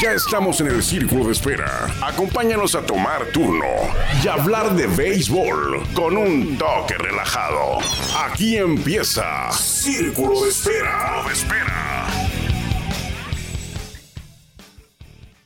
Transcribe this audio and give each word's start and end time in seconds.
Ya 0.00 0.12
estamos 0.12 0.60
en 0.60 0.66
el 0.66 0.82
círculo 0.82 1.24
de 1.24 1.32
espera. 1.32 1.86
Acompáñanos 2.02 2.74
a 2.74 2.84
tomar 2.84 3.24
turno 3.32 3.64
y 4.22 4.28
hablar 4.28 4.74
de 4.76 4.86
béisbol 4.86 5.80
con 5.94 6.18
un 6.18 6.58
toque 6.58 6.98
relajado. 6.98 7.78
Aquí 8.28 8.58
empieza 8.58 9.50
Círculo 9.52 10.42
de 10.42 10.48
Espera. 10.50 11.24
Espera. 11.32 12.06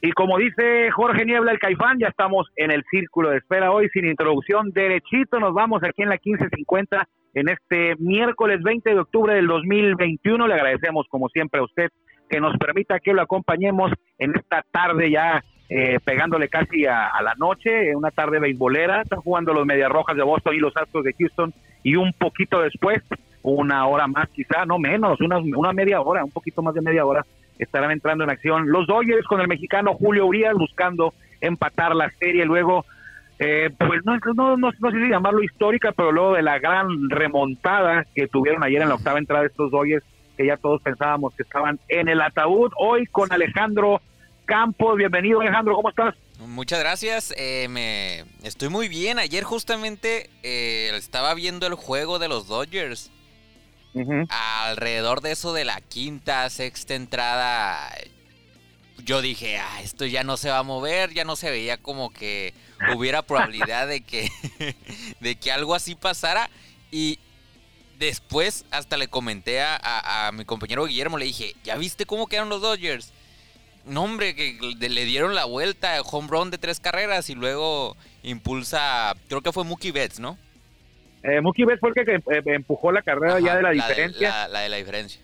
Y 0.03 0.11
como 0.13 0.39
dice 0.39 0.91
Jorge 0.91 1.25
Niebla, 1.25 1.53
el 1.53 1.61
Caifán, 1.61 1.99
ya 2.01 2.09
estamos 2.09 2.49
en 2.57 2.73
el 2.73 2.83
círculo 2.91 3.31
de 3.31 3.37
espera 3.37 3.71
hoy 3.71 3.89
sin 3.93 4.07
introducción. 4.07 4.73
Derechito 4.73 5.39
nos 5.39 5.55
vamos 5.55 5.83
aquí 5.85 6.03
en 6.03 6.09
la 6.09 6.19
1550 6.25 7.07
en 7.35 7.49
este 7.49 7.95
miércoles 7.99 8.63
20 8.63 8.91
de 8.91 8.99
octubre 8.99 9.35
del 9.35 9.47
2021. 9.47 10.49
Le 10.49 10.55
agradecemos 10.55 11.07
como 11.09 11.29
siempre 11.29 11.61
a 11.61 11.65
usted 11.65 11.91
que 12.31 12.41
nos 12.41 12.57
permita 12.57 13.01
que 13.01 13.13
lo 13.13 13.23
acompañemos 13.23 13.93
en 14.19 14.35
esta 14.37 14.65
tarde 14.71 15.11
ya 15.11 15.43
eh, 15.69 15.99
pegándole 16.05 16.49
casi 16.49 16.87
a, 16.87 17.11
la 17.23 17.35
noche, 17.37 17.95
una 17.95 18.11
tarde 18.11 18.41
beisbolera. 18.41 19.03
Están 19.03 19.21
jugando 19.21 19.53
los 19.53 19.67
Medias 19.67 19.91
Rojas 19.91 20.17
de 20.17 20.23
Boston 20.23 20.55
y 20.55 20.59
los 20.59 20.77
Astros 20.77 21.05
de 21.05 21.15
Houston 21.19 21.53
y 21.83 21.97
un 21.97 22.13
poquito 22.13 22.61
después, 22.61 23.03
una 23.43 23.87
hora 23.87 24.07
más 24.07 24.29
quizá, 24.31 24.65
no 24.67 24.79
menos, 24.79 25.21
una, 25.21 25.39
una 25.39 25.73
media 25.73 26.01
hora, 26.01 26.25
un 26.25 26.31
poquito 26.31 26.63
más 26.63 26.75
de 26.75 26.83
media 26.83 27.05
hora, 27.05 27.25
estarán 27.59 27.91
entrando 27.91 28.25
en 28.25 28.31
acción 28.31 28.71
los 28.71 28.87
Dodgers 28.87 29.27
con 29.27 29.41
el 29.41 29.49
mexicano 29.49 29.95
Julio 29.95 30.27
Urias 30.27 30.55
buscando 30.55 31.13
empatar 31.41 31.95
la 31.95 32.11
serie. 32.19 32.45
Luego, 32.45 32.85
eh, 33.39 33.71
pues 33.79 34.05
no, 34.05 34.17
no, 34.35 34.57
no, 34.57 34.71
no, 34.79 34.91
sé 34.91 34.99
si 34.99 35.09
llamarlo 35.09 35.43
histórica, 35.43 35.93
pero 35.93 36.13
luego 36.13 36.35
de 36.35 36.43
la 36.43 36.59
gran 36.59 36.89
remontada 37.09 38.05
que 38.15 38.27
tuvieron 38.27 38.65
ayer 38.65 38.83
en 38.83 38.89
la 38.89 38.95
octava 38.97 39.19
entrada 39.19 39.43
de 39.43 39.49
estos 39.49 39.71
Dodgers, 39.71 40.05
que 40.41 40.47
ya 40.47 40.57
todos 40.57 40.81
pensábamos 40.81 41.35
que 41.35 41.43
estaban 41.43 41.79
en 41.89 42.09
el 42.09 42.23
ataúd. 42.23 42.73
Hoy 42.79 43.05
con 43.09 43.31
Alejandro 43.31 44.01
Campos. 44.47 44.97
Bienvenido, 44.97 45.43
Alejandro, 45.43 45.75
¿cómo 45.75 45.91
estás? 45.91 46.15
Muchas 46.39 46.81
gracias. 46.81 47.35
Eh, 47.37 47.69
me 47.69 48.25
estoy 48.43 48.71
muy 48.71 48.89
bien. 48.89 49.19
Ayer 49.19 49.45
justamente 49.45 50.31
eh, 50.43 50.93
estaba 50.95 51.35
viendo 51.35 51.67
el 51.67 51.75
juego 51.75 52.19
de 52.19 52.29
los 52.29 52.49
Dodgers. 52.49 53.13
Alrededor 54.31 55.21
de 55.21 55.33
eso 55.33 55.53
de 55.53 55.67
la 55.67 55.79
quinta, 55.83 56.49
sexta 56.49 56.95
entrada, 56.95 57.93
yo 59.05 59.21
dije, 59.21 59.59
ah, 59.59 59.83
esto 59.83 60.07
ya 60.07 60.25
no 60.25 60.39
se 60.39 60.49
va 60.49 60.59
a 60.59 60.63
mover, 60.63 61.13
ya 61.13 61.25
no 61.25 61.37
se 61.37 61.51
veía 61.51 61.77
como 61.77 62.11
que 62.11 62.55
hubiera 62.97 63.21
probabilidad 63.21 63.89
de 63.89 64.01
que, 64.01 64.31
de 65.21 65.35
que 65.37 65.53
algo 65.53 65.75
así 65.75 65.97
pasara. 65.97 66.49
Y 66.91 67.19
después 68.01 68.65
hasta 68.71 68.97
le 68.97 69.07
comenté 69.07 69.61
a, 69.61 70.31
mi 70.35 70.45
compañero 70.45 70.87
Guillermo, 70.87 71.19
le 71.19 71.27
dije, 71.27 71.53
¿ya 71.63 71.77
viste 71.77 72.07
cómo 72.07 72.27
quedaron 72.27 72.49
los 72.49 72.63
Dodgers? 72.63 73.13
No, 73.87 74.05
hombre, 74.05 74.35
que 74.35 74.59
le 74.81 75.05
dieron 75.05 75.35
la 75.35 75.45
vuelta, 75.45 76.01
home 76.03 76.29
run 76.29 76.51
de 76.51 76.59
tres 76.59 76.81
carreras 76.81 77.31
y 77.31 77.35
luego 77.35 77.97
impulsa, 78.23 79.15
creo 79.29 79.43
que 79.43 79.53
fue 79.53 79.65
Mookie 79.65 79.93
Betts, 79.93 80.19
¿no? 80.19 80.39
Eh, 81.23 81.41
Mookie 81.41 81.65
Betts 81.65 81.81
fue 81.81 81.91
el 81.91 81.95
que 81.95 82.15
eh, 82.15 82.43
empujó 82.47 82.91
la 82.91 83.03
carrera 83.03 83.39
ya 83.41 83.57
de 83.57 83.63
la, 83.63 83.71
diferencia. 83.71 84.49
la, 84.49 84.61
de 84.61 84.69
la 84.71 84.77
diferencia. 84.77 85.21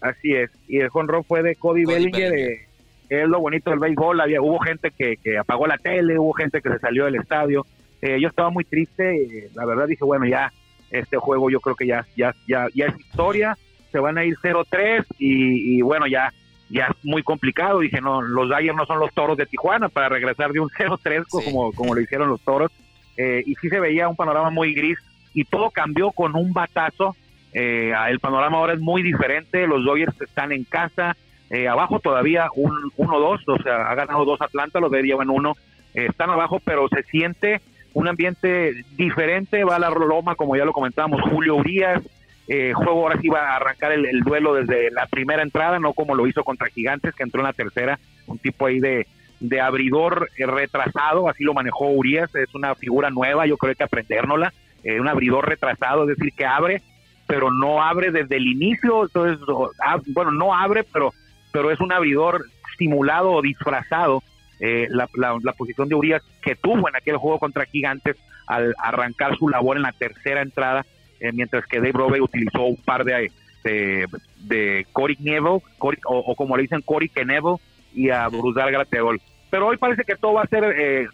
Así 0.00 0.32
es, 0.32 0.50
y 0.66 0.78
el 0.78 0.88
home 0.92 1.12
run 1.12 1.24
fue 1.24 1.42
de 1.42 1.54
Cody, 1.56 1.84
Bellinger, 1.84 2.30
De, 2.30 2.66
que 3.08 3.22
es 3.22 3.28
lo 3.28 3.40
bonito 3.40 3.70
del 3.70 3.78
béisbol, 3.78 4.20
había, 4.20 4.40
hubo 4.40 4.58
gente 4.60 4.90
que, 4.90 5.18
que, 5.18 5.36
apagó 5.36 5.66
la 5.66 5.76
tele, 5.76 6.18
hubo 6.18 6.32
gente 6.32 6.62
que 6.62 6.70
se 6.70 6.78
salió 6.78 7.04
del 7.04 7.16
estadio, 7.16 7.66
eh, 8.00 8.18
yo 8.20 8.28
estaba 8.28 8.50
muy 8.50 8.64
triste, 8.64 9.50
la 9.54 9.66
verdad 9.66 9.86
dije, 9.86 10.04
bueno, 10.04 10.26
ya 10.26 10.52
este 10.98 11.16
juego 11.16 11.50
yo 11.50 11.60
creo 11.60 11.76
que 11.76 11.86
ya, 11.86 12.06
ya, 12.16 12.34
ya, 12.46 12.66
ya 12.74 12.86
es 12.86 12.98
historia, 12.98 13.56
se 13.90 13.98
van 13.98 14.18
a 14.18 14.24
ir 14.24 14.36
0-3 14.42 15.04
y, 15.18 15.80
bueno, 15.82 16.06
ya, 16.06 16.32
ya 16.68 16.86
es 16.86 17.04
muy 17.04 17.22
complicado. 17.22 17.78
Dije, 17.80 18.00
no, 18.00 18.22
los 18.22 18.48
Dodgers 18.48 18.76
no 18.76 18.86
son 18.86 18.98
los 18.98 19.12
toros 19.14 19.36
de 19.36 19.46
Tijuana 19.46 19.88
para 19.88 20.08
regresar 20.08 20.50
de 20.50 20.60
un 20.60 20.68
0-3 20.78 21.26
como, 21.28 21.72
como 21.72 21.94
lo 21.94 22.00
hicieron 22.00 22.28
los 22.28 22.40
toros. 22.40 22.72
Eh, 23.16 23.42
y 23.46 23.54
sí 23.54 23.68
se 23.68 23.78
veía 23.78 24.08
un 24.08 24.16
panorama 24.16 24.50
muy 24.50 24.74
gris 24.74 24.98
y 25.32 25.44
todo 25.44 25.70
cambió 25.70 26.10
con 26.10 26.34
un 26.34 26.52
batazo. 26.52 27.14
Eh, 27.52 27.92
el 28.08 28.18
panorama 28.18 28.58
ahora 28.58 28.72
es 28.72 28.80
muy 28.80 29.02
diferente, 29.02 29.66
los 29.68 29.84
Dodgers 29.84 30.20
están 30.20 30.50
en 30.50 30.64
casa, 30.64 31.16
eh, 31.50 31.68
abajo 31.68 32.00
todavía 32.00 32.48
un 32.56 32.72
1-2, 32.96 33.42
o 33.46 33.62
sea, 33.62 33.88
ha 33.88 33.94
ganado 33.94 34.24
dos 34.24 34.40
Atlanta, 34.42 34.80
los 34.80 34.90
de 34.90 35.04
llevan 35.04 35.30
uno, 35.30 35.54
están 35.92 36.30
abajo, 36.30 36.60
pero 36.64 36.88
se 36.88 37.04
siente 37.04 37.60
un 37.94 38.08
ambiente 38.08 38.84
diferente, 38.96 39.64
va 39.64 39.76
a 39.76 39.78
la 39.78 39.90
Roma, 39.90 40.34
como 40.34 40.56
ya 40.56 40.64
lo 40.64 40.72
comentábamos, 40.72 41.22
Julio 41.22 41.56
Urias, 41.56 42.02
eh, 42.48 42.72
juego 42.74 43.04
ahora 43.04 43.20
sí 43.20 43.28
va 43.28 43.52
a 43.52 43.56
arrancar 43.56 43.92
el, 43.92 44.20
duelo 44.20 44.54
desde 44.54 44.90
la 44.90 45.06
primera 45.06 45.42
entrada, 45.42 45.78
no 45.78 45.94
como 45.94 46.14
lo 46.14 46.26
hizo 46.26 46.44
contra 46.44 46.68
Gigantes, 46.68 47.14
que 47.14 47.22
entró 47.22 47.40
en 47.40 47.46
la 47.46 47.52
tercera, 47.52 47.98
un 48.26 48.38
tipo 48.38 48.66
ahí 48.66 48.80
de, 48.80 49.06
de 49.40 49.60
abridor 49.60 50.28
eh, 50.36 50.44
retrasado, 50.44 51.28
así 51.28 51.44
lo 51.44 51.54
manejó 51.54 51.88
Urias, 51.88 52.34
es 52.34 52.54
una 52.54 52.74
figura 52.74 53.10
nueva, 53.10 53.46
yo 53.46 53.56
creo 53.56 53.68
que 53.68 53.70
hay 53.70 53.76
que 53.76 53.84
aprendérnosla, 53.84 54.52
eh, 54.82 55.00
un 55.00 55.08
abridor 55.08 55.48
retrasado, 55.48 56.02
es 56.02 56.18
decir, 56.18 56.32
que 56.36 56.44
abre, 56.44 56.82
pero 57.26 57.50
no 57.50 57.80
abre 57.80 58.10
desde 58.10 58.36
el 58.36 58.46
inicio, 58.46 59.04
entonces, 59.04 59.38
ah, 59.82 59.98
bueno, 60.08 60.32
no 60.32 60.52
abre, 60.52 60.84
pero, 60.92 61.12
pero 61.52 61.70
es 61.70 61.80
un 61.80 61.92
abridor 61.92 62.44
simulado 62.76 63.30
o 63.30 63.40
disfrazado 63.40 64.22
eh, 64.66 64.88
la, 64.88 65.06
la, 65.42 65.52
posición 65.52 65.90
de 65.90 65.94
Urias 65.94 66.22
que 66.40 66.56
tuvo 66.56 66.88
en 66.88 66.96
aquel 66.96 67.18
juego 67.18 67.38
contra 67.38 67.66
Gigantes 67.66 68.16
al 68.46 68.74
arrancar 68.78 69.36
su 69.36 69.50
labor 69.50 69.76
en 69.76 69.82
la 69.82 69.92
tercera 69.92 70.40
entrada, 70.40 70.86
eh, 71.20 71.32
mientras 71.32 71.66
que 71.66 71.80
Dave 71.80 71.92
Rowe 71.92 72.18
utilizó 72.22 72.62
un 72.62 72.76
par 72.78 73.04
de, 73.04 73.30
de, 73.62 74.06
de 74.38 74.86
Cory 74.90 75.18
Neville, 75.20 75.60
o, 76.06 76.34
como 76.34 76.56
le 76.56 76.62
dicen 76.62 76.80
Cory 76.80 77.10
Neville, 77.14 77.56
y 77.92 78.08
a 78.08 78.26
Bruce 78.28 78.58
Grateol. 78.58 79.20
Pero 79.50 79.66
hoy 79.66 79.76
parece 79.76 80.02
que 80.02 80.16
todo 80.16 80.32
va 80.32 80.44
a 80.44 80.46
ser 80.46 80.64
eh, 80.64 81.08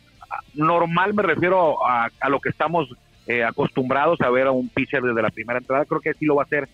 normal, 0.55 1.13
me 1.13 1.25
refiero 1.25 1.85
a, 1.85 2.09
a 2.21 2.29
lo 2.29 2.39
que 2.39 2.51
estamos 2.51 2.89
acostumbrados 3.49 4.21
a 4.21 4.31
ver 4.31 4.47
a 4.47 4.53
un 4.53 4.69
pitcher 4.69 5.03
desde 5.03 5.23
la 5.23 5.31
primera 5.31 5.59
entrada. 5.59 5.85
Creo 5.87 6.01
que 6.01 6.15
sí 6.15 6.25
lo 6.25 6.37
va 6.37 6.43
a 6.43 6.47
hacer 6.47 6.69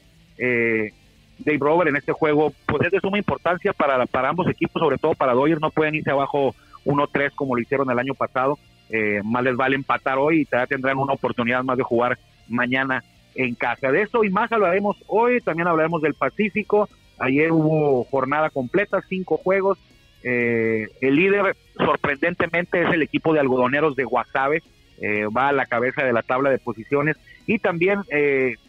Dave 1.39 1.59
Rover 1.59 1.89
en 1.89 1.97
este 1.97 2.13
juego, 2.13 2.53
pues 2.67 2.83
es 2.85 2.93
de 2.93 3.01
suma 3.01 3.17
importancia 3.19 3.73
para, 3.73 4.05
para 4.05 4.29
ambos 4.29 4.47
equipos, 4.49 4.81
sobre 4.81 4.99
todo 4.99 5.15
para 5.15 5.33
Dodgers, 5.33 5.61
no 5.61 5.71
pueden 5.71 5.95
irse 5.95 6.11
abajo 6.11 6.55
1-3 6.87 7.33
como 7.35 7.55
lo 7.55 7.63
hicieron 7.63 7.91
el 7.91 7.99
año 7.99 8.15
pasado, 8.15 8.59
eh, 8.89 9.21
más 9.25 9.43
les 9.43 9.57
vale 9.57 9.77
empatar 9.77 10.17
hoy 10.19 10.41
y 10.41 10.45
todavía 10.45 10.69
tendrán 10.69 10.99
una 10.99 11.13
oportunidad 11.13 11.63
más 11.65 11.77
de 11.77 11.83
jugar 11.83 12.19
mañana 12.49 13.03
en 13.35 13.55
casa. 13.55 13.91
De 13.91 14.03
eso 14.03 14.25
y 14.25 14.31
más 14.31 14.51
hablaremos 14.53 14.97
hoy, 15.09 15.41
también 15.41 15.69
hablaremos 15.69 16.01
del 16.01 16.15
Pacífico, 16.15 16.89
ayer 17.19 17.53
hubo 17.53 18.05
jornada 18.05 18.51
completa, 18.51 19.03
cinco 19.09 19.37
juegos, 19.37 19.79
eh, 20.23 20.87
el 21.01 21.17
líder 21.17 21.57
sorprendentemente 21.77 22.83
es 22.83 22.93
el 22.93 23.03
equipo 23.03 23.33
de 23.33 23.41
algodoneros 23.41 23.97
de 23.97 24.05
Guasave, 24.05 24.63
eh, 24.99 25.27
va 25.27 25.49
a 25.49 25.53
la 25.53 25.67
cabeza 25.67 26.05
de 26.05 26.13
la 26.13 26.23
tabla 26.23 26.51
de 26.51 26.59
posiciones. 26.59 27.17
Y 27.47 27.59
también 27.61 28.01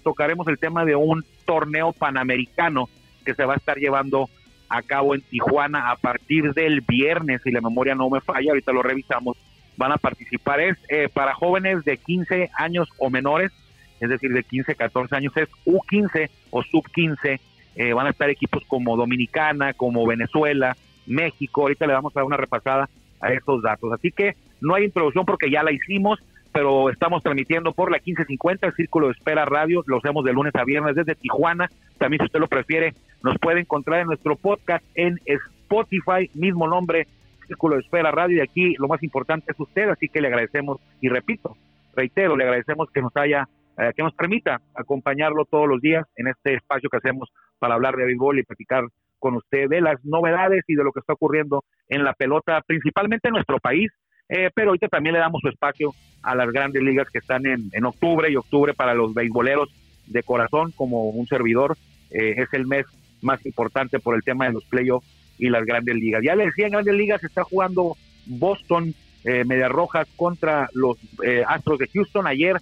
tocaremos 0.03 0.47
el 0.47 0.59
tema 0.59 0.85
de 0.85 0.95
un 0.95 1.25
torneo 1.45 1.93
panamericano 1.93 2.89
que 3.25 3.33
se 3.33 3.43
va 3.43 3.55
a 3.55 3.57
estar 3.57 3.77
llevando 3.77 4.29
a 4.69 4.81
cabo 4.81 5.15
en 5.15 5.21
Tijuana 5.21 5.91
a 5.91 5.95
partir 5.95 6.53
del 6.53 6.81
viernes, 6.81 7.41
si 7.43 7.51
la 7.51 7.61
memoria 7.61 7.95
no 7.95 8.09
me 8.09 8.21
falla, 8.21 8.51
ahorita 8.51 8.71
lo 8.71 8.83
revisamos, 8.83 9.37
van 9.77 9.91
a 9.91 9.97
participar, 9.97 10.59
es 10.59 10.77
eh, 10.89 11.09
para 11.11 11.33
jóvenes 11.33 11.85
de 11.85 11.97
15 11.97 12.49
años 12.57 12.89
o 12.97 13.09
menores, 13.09 13.51
es 13.99 14.09
decir, 14.09 14.33
de 14.33 14.43
15, 14.43 14.75
14 14.75 15.15
años, 15.15 15.35
es 15.37 15.49
U15 15.65 16.29
o 16.51 16.63
sub-15, 16.63 17.39
eh, 17.75 17.93
van 17.93 18.07
a 18.07 18.09
estar 18.09 18.29
equipos 18.29 18.63
como 18.67 18.97
Dominicana, 18.97 19.73
como 19.73 20.05
Venezuela, 20.05 20.75
México, 21.05 21.61
ahorita 21.61 21.87
le 21.87 21.93
vamos 21.93 22.15
a 22.15 22.19
dar 22.19 22.25
una 22.25 22.37
repasada 22.37 22.89
a 23.21 23.31
estos 23.31 23.61
datos, 23.61 23.91
así 23.93 24.11
que 24.11 24.35
no 24.61 24.75
hay 24.75 24.85
introducción 24.85 25.25
porque 25.25 25.49
ya 25.49 25.63
la 25.63 25.71
hicimos, 25.71 26.19
pero 26.51 26.89
estamos 26.89 27.21
transmitiendo 27.21 27.71
por 27.73 27.91
la 27.91 27.97
1550, 27.97 28.67
el 28.67 28.73
Círculo 28.73 29.07
de 29.07 29.13
Espera 29.13 29.45
Radio, 29.45 29.83
lo 29.85 29.97
hacemos 29.97 30.25
de 30.25 30.33
lunes 30.33 30.55
a 30.55 30.63
viernes 30.63 30.95
desde 30.95 31.15
Tijuana, 31.15 31.69
también 31.97 32.19
si 32.19 32.25
usted 32.25 32.39
lo 32.39 32.47
prefiere, 32.47 32.93
nos 33.23 33.37
puede 33.39 33.61
encontrar 33.61 34.01
en 34.01 34.07
nuestro 34.07 34.35
podcast 34.35 34.83
en 34.95 35.19
Spotify, 35.25 36.29
mismo 36.33 36.67
nombre, 36.67 37.07
Círculo 37.47 37.75
de 37.75 37.81
Espera 37.81 38.11
Radio, 38.11 38.37
y 38.37 38.41
aquí 38.41 38.75
lo 38.77 38.87
más 38.87 39.01
importante 39.03 39.51
es 39.51 39.59
usted, 39.59 39.89
así 39.89 40.07
que 40.09 40.21
le 40.21 40.27
agradecemos, 40.27 40.79
y 41.01 41.09
repito, 41.09 41.55
reitero, 41.95 42.35
le 42.35 42.43
agradecemos 42.43 42.89
que 42.91 43.01
nos 43.01 43.15
haya, 43.15 43.47
eh, 43.77 43.91
que 43.95 44.03
nos 44.03 44.13
permita 44.13 44.61
acompañarlo 44.75 45.45
todos 45.45 45.67
los 45.67 45.81
días 45.81 46.05
en 46.15 46.27
este 46.27 46.55
espacio 46.55 46.89
que 46.89 46.97
hacemos 46.97 47.29
para 47.59 47.75
hablar 47.75 47.95
de 47.95 48.05
béisbol 48.05 48.39
y 48.39 48.43
platicar 48.43 48.83
con 49.19 49.35
usted 49.35 49.67
de 49.69 49.81
las 49.81 50.03
novedades 50.05 50.63
y 50.67 50.75
de 50.75 50.83
lo 50.83 50.91
que 50.91 50.99
está 50.99 51.13
ocurriendo 51.13 51.63
en 51.87 52.03
la 52.03 52.13
pelota, 52.13 52.61
principalmente 52.67 53.29
en 53.29 53.33
nuestro 53.33 53.59
país, 53.59 53.91
eh, 54.29 54.49
pero 54.53 54.69
ahorita 54.69 54.89
también 54.89 55.13
le 55.13 55.19
damos 55.19 55.41
su 55.41 55.47
espacio 55.47 55.93
a 56.21 56.35
las 56.35 56.51
grandes 56.51 56.83
ligas 56.83 57.09
que 57.09 57.19
están 57.19 57.45
en, 57.45 57.69
en 57.71 57.85
octubre 57.85 58.29
y 58.29 58.35
octubre 58.35 58.73
para 58.73 58.93
los 58.93 59.13
beisboleros 59.13 59.69
de 60.07 60.23
corazón 60.23 60.71
como 60.75 61.09
un 61.09 61.27
servidor. 61.27 61.77
Eh, 62.11 62.35
es 62.37 62.47
el 62.53 62.65
mes 62.65 62.85
más 63.21 63.45
importante 63.45 63.99
por 63.99 64.15
el 64.15 64.23
tema 64.23 64.45
de 64.45 64.53
los 64.53 64.65
playoffs 64.65 65.07
y 65.37 65.49
las 65.49 65.65
grandes 65.65 65.95
ligas. 65.95 66.23
Ya 66.23 66.35
le 66.35 66.45
decía, 66.45 66.65
en 66.65 66.73
grandes 66.73 66.95
ligas 66.95 67.23
está 67.23 67.43
jugando 67.43 67.95
Boston, 68.25 68.93
eh, 69.23 69.43
Rojas 69.67 70.07
contra 70.15 70.69
los 70.73 70.97
eh, 71.23 71.43
Astros 71.47 71.79
de 71.79 71.87
Houston. 71.87 72.27
Ayer 72.27 72.57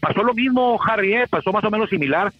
pasó 0.00 0.22
lo 0.22 0.34
mismo, 0.34 0.78
Harry, 0.86 1.14
pasó 1.28 1.52
más 1.52 1.64
o 1.64 1.70
menos 1.70 1.90
similar. 1.90 2.32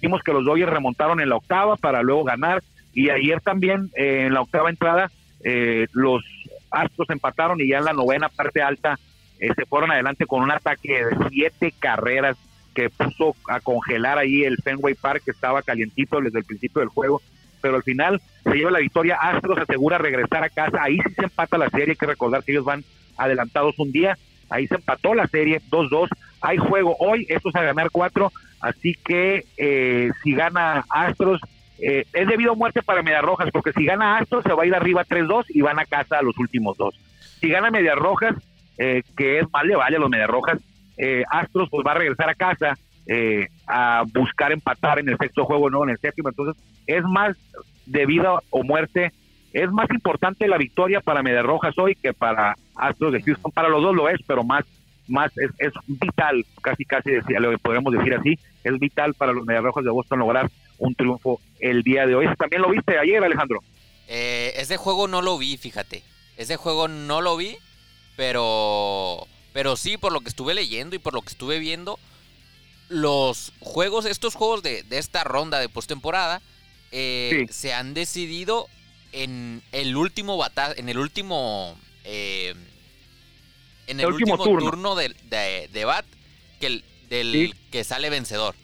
vimos 0.00 0.22
que 0.22 0.32
los 0.32 0.44
Dodgers 0.44 0.72
remontaron 0.72 1.20
en 1.20 1.28
la 1.28 1.36
octava 1.36 1.76
para 1.76 2.02
luego 2.02 2.24
ganar 2.24 2.62
Y 2.92 3.10
ayer 3.10 3.40
también, 3.40 3.90
eh, 3.94 4.26
en 4.26 4.34
la 4.34 4.40
octava 4.40 4.70
entrada, 4.70 5.10
eh, 5.44 5.86
los 5.92 6.22
Astros 6.70 7.10
empataron 7.10 7.60
y 7.60 7.68
ya 7.68 7.78
en 7.78 7.84
la 7.84 7.92
novena 7.92 8.28
parte 8.28 8.62
alta 8.62 8.98
eh, 9.40 9.48
se 9.56 9.64
fueron 9.66 9.90
adelante 9.90 10.26
con 10.26 10.42
un 10.42 10.50
ataque 10.50 11.04
de 11.04 11.28
siete 11.30 11.72
carreras 11.78 12.36
que 12.74 12.90
puso 12.90 13.34
a 13.48 13.60
congelar 13.60 14.18
ahí 14.18 14.44
el 14.44 14.58
Fenway 14.58 14.94
Park, 14.94 15.22
que 15.24 15.30
estaba 15.30 15.62
calientito 15.62 16.20
desde 16.20 16.38
el 16.38 16.44
principio 16.44 16.80
del 16.80 16.88
juego. 16.88 17.20
Pero 17.60 17.76
al 17.76 17.82
final 17.82 18.20
se 18.42 18.54
lleva 18.54 18.70
la 18.70 18.78
victoria. 18.78 19.16
Astros 19.20 19.58
asegura 19.58 19.98
regresar 19.98 20.42
a 20.44 20.48
casa. 20.48 20.82
Ahí 20.82 20.98
sí 21.06 21.14
se 21.14 21.24
empata 21.24 21.58
la 21.58 21.68
serie. 21.68 21.90
Hay 21.90 21.96
que 21.96 22.06
recordar 22.06 22.42
que 22.42 22.52
ellos 22.52 22.64
van 22.64 22.84
adelantados 23.16 23.78
un 23.78 23.92
día. 23.92 24.16
Ahí 24.48 24.66
se 24.66 24.76
empató 24.76 25.14
la 25.14 25.26
serie 25.26 25.60
2-2. 25.70 26.08
Hay 26.40 26.56
juego 26.56 26.96
hoy. 26.98 27.26
Esto 27.28 27.50
es 27.50 27.56
a 27.56 27.62
ganar 27.62 27.90
cuatro. 27.90 28.32
Así 28.60 28.94
que 28.94 29.44
eh, 29.56 30.10
si 30.22 30.34
gana 30.34 30.84
Astros, 30.90 31.40
eh, 31.78 32.04
es 32.12 32.28
debido 32.28 32.52
a 32.52 32.56
muerte 32.56 32.82
para 32.82 33.02
Medias 33.02 33.22
Rojas, 33.22 33.48
porque 33.52 33.72
si 33.72 33.84
gana 33.84 34.18
Astros 34.18 34.44
se 34.44 34.52
va 34.52 34.64
a 34.64 34.66
ir 34.66 34.74
arriba 34.74 35.04
3-2 35.04 35.46
y 35.48 35.62
van 35.62 35.78
a 35.78 35.86
casa 35.86 36.18
a 36.18 36.22
los 36.22 36.36
últimos 36.38 36.76
dos. 36.76 36.94
Si 37.40 37.48
gana 37.48 37.70
Medias 37.70 37.96
Rojas, 37.96 38.36
eh, 38.76 39.02
que 39.16 39.38
es 39.38 39.50
más 39.50 39.64
le 39.64 39.76
vale 39.76 39.96
a 39.96 40.00
los 40.00 40.10
Medias 40.10 40.28
Rojas, 40.28 40.58
Astros 41.30 41.68
pues 41.70 41.86
va 41.86 41.92
a 41.92 41.98
regresar 41.98 42.28
a 42.28 42.34
casa 42.34 42.74
a 43.66 44.04
buscar 44.14 44.52
empatar 44.52 44.98
en 44.98 45.08
el 45.08 45.16
sexto 45.18 45.44
juego, 45.44 45.70
no 45.70 45.82
en 45.84 45.90
el 45.90 45.98
séptimo. 45.98 46.28
Entonces 46.28 46.62
es 46.86 47.02
más 47.04 47.36
de 47.86 48.06
vida 48.06 48.38
o 48.50 48.62
muerte, 48.62 49.12
es 49.52 49.70
más 49.72 49.90
importante 49.90 50.46
la 50.46 50.58
victoria 50.58 51.00
para 51.00 51.22
Rojas 51.42 51.76
hoy 51.78 51.96
que 51.96 52.12
para 52.12 52.54
Astros 52.76 53.12
de 53.12 53.22
Houston. 53.22 53.50
Para 53.50 53.68
los 53.68 53.82
dos 53.82 53.96
lo 53.96 54.08
es, 54.08 54.20
pero 54.26 54.44
más 54.44 54.64
más 55.10 55.32
es, 55.36 55.72
vital, 55.86 56.46
casi 56.62 56.84
casi 56.84 57.10
lo 57.38 57.58
podemos 57.58 57.92
decir 57.92 58.14
así, 58.14 58.38
es 58.64 58.78
vital 58.78 59.14
para 59.14 59.32
los 59.32 59.44
Mediarrojos 59.44 59.84
de 59.84 59.90
Boston 59.90 60.20
lograr 60.20 60.50
un 60.78 60.94
triunfo 60.94 61.40
el 61.58 61.82
día 61.82 62.06
de 62.06 62.14
hoy. 62.14 62.26
¿También 62.38 62.62
lo 62.62 62.70
viste 62.70 62.98
ayer, 62.98 63.22
Alejandro? 63.22 63.60
Eh, 64.08 64.52
ese 64.56 64.76
juego 64.76 65.08
no 65.08 65.20
lo 65.20 65.36
vi, 65.36 65.56
fíjate. 65.56 66.02
Ese 66.36 66.56
juego 66.56 66.88
no 66.88 67.20
lo 67.20 67.36
vi, 67.36 67.56
pero, 68.16 69.26
pero 69.52 69.76
sí, 69.76 69.96
por 69.96 70.12
lo 70.12 70.20
que 70.20 70.28
estuve 70.28 70.54
leyendo 70.54 70.96
y 70.96 70.98
por 70.98 71.14
lo 71.14 71.22
que 71.22 71.30
estuve 71.30 71.58
viendo, 71.58 71.98
los 72.88 73.52
juegos, 73.60 74.04
estos 74.04 74.34
juegos 74.34 74.62
de, 74.62 74.82
de 74.82 74.98
esta 74.98 75.24
ronda 75.24 75.58
de 75.58 75.68
postemporada, 75.68 76.42
eh, 76.92 77.46
se 77.50 77.72
han 77.72 77.94
decidido 77.94 78.66
en 79.12 79.62
el 79.72 79.96
último 79.96 80.36
bata 80.36 80.72
en 80.76 80.88
el 80.88 80.98
último 80.98 81.76
eh, 82.04 82.54
en 83.86 84.00
el, 84.00 84.06
último, 84.06 84.38
turno, 84.38 84.94
de, 84.94 85.14
de, 85.72 85.84
Bat 85.84 86.04
que 86.60 86.66
el, 86.66 86.84
del 87.08 87.56
que 87.72 87.82
sale 87.82 88.08
vencedor. 88.08 88.54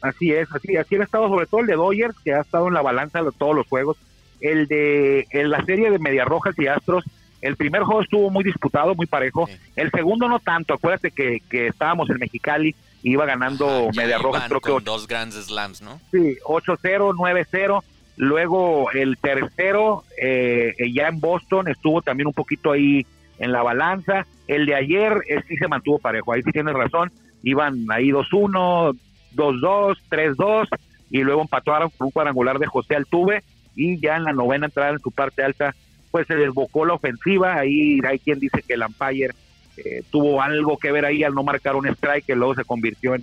Así 0.00 0.30
es, 0.30 0.46
así, 0.52 0.76
así 0.76 0.94
ha 0.94 1.02
estado 1.02 1.28
sobre 1.28 1.46
todo 1.46 1.62
el 1.62 1.66
de 1.66 1.74
Dodgers, 1.74 2.14
que 2.22 2.34
ha 2.34 2.42
estado 2.42 2.68
en 2.68 2.74
la 2.74 2.82
balanza 2.82 3.22
de 3.22 3.32
todos 3.32 3.56
los 3.56 3.66
juegos. 3.66 3.96
El 4.40 4.68
de 4.68 5.26
en 5.30 5.50
la 5.50 5.64
serie 5.64 5.90
de 5.90 5.98
Medias 5.98 6.28
Rojas 6.28 6.54
y 6.56 6.68
Astros, 6.68 7.04
el 7.44 7.56
primer 7.56 7.82
juego 7.82 8.00
estuvo 8.00 8.30
muy 8.30 8.42
disputado, 8.42 8.94
muy 8.94 9.04
parejo. 9.04 9.46
El 9.76 9.90
segundo 9.90 10.28
no 10.28 10.40
tanto, 10.40 10.72
acuérdate 10.72 11.10
que, 11.10 11.42
que 11.50 11.66
estábamos 11.66 12.08
en 12.08 12.16
Mexicali, 12.16 12.74
iba 13.02 13.26
ganando 13.26 13.90
Medias 13.94 14.22
Rojas, 14.22 14.48
creo 14.48 14.60
que 14.62 14.84
dos 14.84 15.06
grandes 15.06 15.44
slams, 15.44 15.82
¿no? 15.82 16.00
Sí, 16.10 16.38
8-0, 16.42 17.12
9-0. 17.14 17.84
Luego 18.16 18.90
el 18.92 19.18
tercero, 19.18 20.04
eh, 20.18 20.72
ya 20.94 21.08
en 21.08 21.20
Boston, 21.20 21.68
estuvo 21.68 22.00
también 22.00 22.28
un 22.28 22.32
poquito 22.32 22.72
ahí 22.72 23.06
en 23.38 23.52
la 23.52 23.62
balanza. 23.62 24.26
El 24.48 24.64
de 24.64 24.76
ayer 24.76 25.12
sí 25.46 25.58
se 25.58 25.68
mantuvo 25.68 25.98
parejo, 25.98 26.32
ahí 26.32 26.42
sí 26.42 26.50
tienes 26.50 26.72
razón. 26.72 27.12
Iban 27.42 27.84
ahí 27.90 28.08
2-1, 28.08 28.96
2-2, 29.34 29.96
3-2 30.08 30.68
y 31.10 31.22
luego 31.22 31.42
empataron 31.42 31.90
con 31.90 32.06
un 32.06 32.10
cuadrangular 32.10 32.58
de 32.58 32.66
José 32.66 32.96
Altuve 32.96 33.42
y 33.76 34.00
ya 34.00 34.16
en 34.16 34.24
la 34.24 34.32
novena 34.32 34.66
entrada 34.66 34.92
en 34.92 35.00
su 35.00 35.10
parte 35.10 35.44
alta 35.44 35.74
pues 36.14 36.28
se 36.28 36.36
desbocó 36.36 36.86
la 36.86 36.94
ofensiva. 36.94 37.56
Ahí 37.56 37.98
hay 38.06 38.20
quien 38.20 38.38
dice 38.38 38.62
que 38.62 38.74
el 38.74 38.84
umpire 38.84 39.34
eh, 39.76 40.04
tuvo 40.12 40.40
algo 40.40 40.78
que 40.78 40.92
ver 40.92 41.04
ahí 41.04 41.24
al 41.24 41.34
no 41.34 41.42
marcar 41.42 41.74
un 41.74 41.88
strike 41.88 42.24
que 42.24 42.36
luego 42.36 42.54
se 42.54 42.64
convirtió 42.64 43.16
en, 43.16 43.22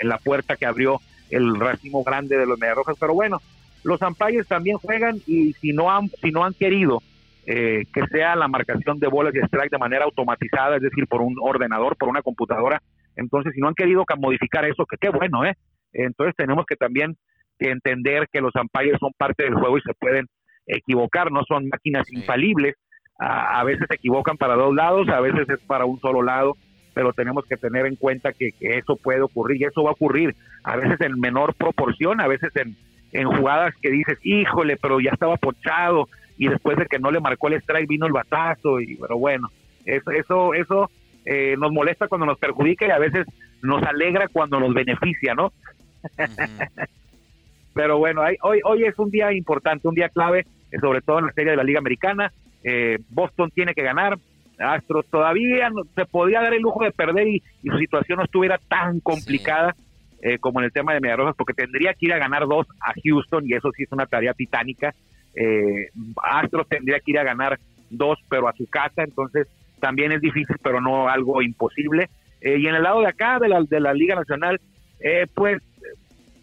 en 0.00 0.08
la 0.08 0.18
puerta 0.18 0.56
que 0.56 0.66
abrió 0.66 1.00
el 1.30 1.54
racimo 1.54 2.02
grande 2.02 2.36
de 2.36 2.44
los 2.44 2.58
Mediarrojas. 2.58 2.96
Pero 2.98 3.14
bueno, 3.14 3.40
los 3.84 4.02
umpires 4.02 4.44
también 4.48 4.76
juegan 4.78 5.18
y 5.28 5.52
si 5.52 5.72
no 5.72 5.88
han, 5.88 6.08
si 6.20 6.32
no 6.32 6.44
han 6.44 6.52
querido 6.54 7.00
eh, 7.46 7.84
que 7.94 8.04
sea 8.08 8.34
la 8.34 8.48
marcación 8.48 8.98
de 8.98 9.06
bolas 9.06 9.32
y 9.32 9.38
strike 9.38 9.70
de 9.70 9.78
manera 9.78 10.04
automatizada, 10.06 10.78
es 10.78 10.82
decir, 10.82 11.06
por 11.06 11.20
un 11.20 11.36
ordenador, 11.40 11.96
por 11.96 12.08
una 12.08 12.22
computadora. 12.22 12.82
Entonces, 13.14 13.52
si 13.54 13.60
no 13.60 13.68
han 13.68 13.74
querido 13.74 14.04
modificar 14.18 14.64
eso, 14.64 14.84
que 14.84 14.96
qué 15.00 15.10
bueno, 15.10 15.44
¿eh? 15.44 15.54
Entonces 15.92 16.34
tenemos 16.34 16.66
que 16.66 16.74
también 16.74 17.16
entender 17.60 18.26
que 18.32 18.40
los 18.40 18.52
umpires 18.56 18.98
son 18.98 19.12
parte 19.16 19.44
del 19.44 19.54
juego 19.54 19.78
y 19.78 19.82
se 19.82 19.94
pueden 19.94 20.26
equivocar, 20.66 21.30
no 21.30 21.42
son 21.44 21.68
máquinas 21.68 22.06
infalibles. 22.12 22.76
A, 23.18 23.64
veces 23.64 23.86
se 23.88 23.94
equivocan 23.94 24.36
para 24.36 24.56
dos 24.56 24.74
lados, 24.74 25.08
a 25.08 25.20
veces 25.20 25.48
es 25.48 25.60
para 25.60 25.86
un 25.86 25.98
solo 26.00 26.22
lado, 26.22 26.54
pero 26.92 27.14
tenemos 27.14 27.46
que 27.46 27.56
tener 27.56 27.86
en 27.86 27.96
cuenta 27.96 28.32
que, 28.32 28.50
eso 28.60 28.96
puede 28.96 29.22
ocurrir 29.22 29.62
y 29.62 29.64
eso 29.64 29.82
va 29.82 29.90
a 29.90 29.94
ocurrir 29.94 30.34
a 30.64 30.76
veces 30.76 31.00
en 31.00 31.18
menor 31.18 31.54
proporción, 31.54 32.20
a 32.20 32.26
veces 32.26 32.54
en, 32.56 32.76
en 33.12 33.26
jugadas 33.26 33.74
que 33.80 33.90
dices, 33.90 34.18
híjole, 34.22 34.76
pero 34.76 35.00
ya 35.00 35.12
estaba 35.12 35.36
pochado, 35.38 36.08
y 36.38 36.48
después 36.48 36.76
de 36.76 36.86
que 36.86 36.98
no 36.98 37.10
le 37.10 37.20
marcó 37.20 37.48
el 37.48 37.54
strike 37.54 37.88
vino 37.88 38.06
el 38.06 38.12
batazo 38.12 38.80
y 38.80 38.96
pero 38.96 39.18
bueno 39.18 39.48
eso 39.84 40.10
eso 40.10 40.54
eso 40.54 40.90
eh, 41.24 41.56
nos 41.58 41.72
molesta 41.72 42.08
cuando 42.08 42.26
nos 42.26 42.38
perjudica 42.38 42.86
y 42.86 42.90
a 42.90 42.98
veces 42.98 43.26
nos 43.62 43.82
alegra 43.82 44.28
cuando 44.28 44.60
nos 44.60 44.74
beneficia 44.74 45.34
no 45.34 45.52
pero 47.74 47.98
bueno 47.98 48.22
hoy 48.42 48.60
hoy 48.64 48.84
es 48.84 48.98
un 48.98 49.10
día 49.10 49.32
importante 49.32 49.88
un 49.88 49.94
día 49.94 50.08
clave 50.08 50.46
sobre 50.80 51.00
todo 51.00 51.18
en 51.18 51.26
la 51.26 51.32
serie 51.32 51.52
de 51.52 51.56
la 51.56 51.64
liga 51.64 51.78
americana 51.78 52.32
eh, 52.62 52.98
Boston 53.10 53.50
tiene 53.50 53.74
que 53.74 53.82
ganar 53.82 54.18
Astros 54.58 55.06
todavía 55.10 55.68
no, 55.70 55.82
se 55.94 56.06
podría 56.06 56.40
dar 56.40 56.54
el 56.54 56.62
lujo 56.62 56.82
de 56.82 56.90
perder 56.90 57.28
y, 57.28 57.42
su 57.62 57.78
situación 57.78 58.18
no 58.18 58.24
estuviera 58.24 58.58
tan 58.68 59.00
complicada 59.00 59.74
como 60.40 60.58
en 60.58 60.64
el 60.64 60.72
tema 60.72 60.92
de 60.92 60.98
Mediarrojas 60.98 61.36
porque 61.36 61.52
tendría 61.52 61.92
que 61.92 62.06
ir 62.06 62.12
a 62.12 62.18
ganar 62.18 62.48
dos 62.48 62.66
a 62.80 62.94
Houston 63.04 63.44
y 63.46 63.52
eso 63.52 63.70
sí 63.76 63.84
es 63.84 63.92
una 63.92 64.06
tarea 64.06 64.32
titánica 64.32 64.92
eh, 65.36 65.90
Astros 66.22 66.66
tendría 66.68 66.98
que 67.00 67.10
ir 67.12 67.18
a 67.18 67.24
ganar 67.24 67.60
dos, 67.90 68.18
pero 68.28 68.48
a 68.48 68.54
su 68.54 68.66
casa, 68.66 69.04
entonces 69.04 69.46
también 69.78 70.10
es 70.12 70.20
difícil, 70.20 70.56
pero 70.62 70.80
no 70.80 71.08
algo 71.08 71.42
imposible. 71.42 72.08
Eh, 72.40 72.58
y 72.58 72.66
en 72.66 72.74
el 72.74 72.82
lado 72.82 73.00
de 73.00 73.08
acá, 73.08 73.38
de 73.38 73.48
la, 73.48 73.62
de 73.62 73.80
la 73.80 73.92
Liga 73.92 74.14
Nacional, 74.14 74.60
eh, 75.00 75.26
pues 75.34 75.62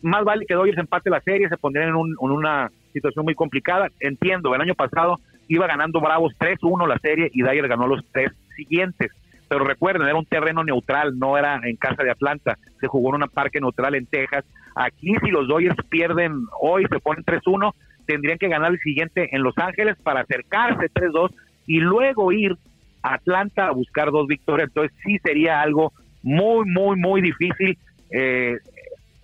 más 0.01 0.23
vale 0.23 0.45
que 0.45 0.53
Dodgers 0.53 0.77
empate 0.77 1.09
la 1.09 1.21
serie, 1.21 1.49
se 1.49 1.57
pondrían 1.57 1.89
en, 1.89 1.95
una 1.95 2.71
situación 2.93 3.25
muy 3.25 3.35
complicada. 3.35 3.89
Entiendo, 3.99 4.53
el 4.55 4.61
año 4.61 4.75
pasado 4.75 5.19
iba 5.47 5.67
ganando 5.67 5.99
Bravos 5.99 6.33
3-1 6.39 6.87
la 6.87 6.97
serie 6.99 7.29
y 7.33 7.41
Dodgers 7.41 7.67
ganó 7.67 7.87
los 7.87 8.05
tres 8.11 8.31
siguientes. 8.55 9.11
Pero 9.49 9.65
recuerden, 9.65 10.07
era 10.07 10.15
un 10.15 10.25
terreno 10.25 10.63
neutral, 10.63 11.17
no 11.19 11.37
era 11.37 11.59
en 11.63 11.75
casa 11.75 12.03
de 12.03 12.11
Atlanta, 12.11 12.57
se 12.79 12.87
jugó 12.87 13.15
en 13.15 13.23
un 13.23 13.29
parque 13.29 13.59
neutral 13.59 13.95
en 13.95 14.05
Texas. 14.05 14.45
Aquí 14.75 15.13
si 15.23 15.29
los 15.29 15.47
Dodgers 15.47 15.75
pierden 15.89 16.45
hoy, 16.59 16.85
se 16.89 16.99
ponen 16.99 17.23
3-1, 17.23 17.73
tendrían 18.07 18.37
que 18.37 18.47
ganar 18.47 18.71
el 18.71 18.79
siguiente 18.79 19.29
en 19.35 19.43
Los 19.43 19.57
Ángeles 19.57 19.97
para 20.01 20.21
acercarse 20.21 20.89
3-2 20.91 21.29
y 21.67 21.79
luego 21.79 22.31
ir 22.31 22.57
a 23.03 23.15
Atlanta 23.15 23.67
a 23.67 23.71
buscar 23.71 24.11
dos 24.11 24.27
victorias. 24.27 24.69
Entonces 24.69 24.97
sí 25.03 25.19
sería 25.23 25.61
algo 25.61 25.93
muy, 26.23 26.65
muy, 26.65 26.97
muy 26.97 27.21
difícil. 27.21 27.77
Eh, 28.09 28.57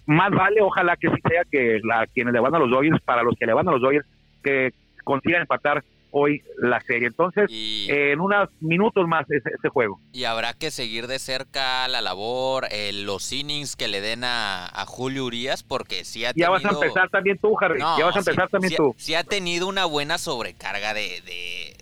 más 0.10 0.32
vale, 0.32 0.60
ojalá 0.62 0.98
que 0.98 1.08
sí 1.08 1.22
sea 1.30 1.44
que 1.52 1.80
la, 1.84 2.08
quienes 2.08 2.34
le 2.34 2.40
van 2.40 2.56
a 2.56 2.60
los 2.60 2.72
Dodgers, 2.72 3.00
para 3.02 3.22
los 3.22 3.36
que 3.38 3.46
le 3.46 3.54
van 3.54 3.68
a 3.68 3.72
los 3.72 3.82
Dodgers, 3.82 4.08
que 4.44 4.74
consigan 5.04 5.42
empatar 5.42 5.84
hoy 6.10 6.42
la 6.58 6.82
serie. 6.82 7.08
Entonces, 7.08 7.48
en 7.52 8.20
unos 8.20 8.50
minutos 8.60 9.08
más 9.08 9.30
ese, 9.30 9.70
juego. 9.70 10.00
Y 10.12 10.24
habrá 10.24 10.54
que 10.54 10.72
seguir 10.72 11.06
de 11.06 11.20
cerca 11.20 11.88
la 11.88 12.02
labor, 12.02 12.66
eh, 12.72 12.92
los 12.92 13.32
innings 13.32 13.76
que 13.76 13.88
le 13.88 14.02
den 14.02 14.24
a, 14.24 14.68
Julio 14.88 15.26
Urias, 15.26 15.62
porque 15.62 16.04
sí 16.04 16.26
ha 16.26 16.34
tenido... 16.34 16.48
Ya 16.48 16.50
vas 16.50 16.66
a 16.66 16.70
empezar 16.70 17.10
también 17.10 17.38
tú, 17.38 17.56
Harry. 17.62 17.80
ya 17.80 18.06
vas 18.06 18.16
a 18.16 18.20
empezar 18.20 18.50
también 18.50 18.74
tú. 18.76 18.96
Sí 18.98 19.14
ha 19.14 19.24
tenido 19.24 19.68
una 19.68 19.86
buena 19.86 20.18
sobrecarga 20.18 20.96
de, 20.96 21.22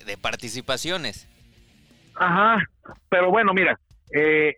de, 0.06 0.18
participaciones. 0.18 1.30
Ajá, 2.16 2.58
pero 3.08 3.30
bueno, 3.30 3.54
mira, 3.54 3.80
eh, 4.12 4.54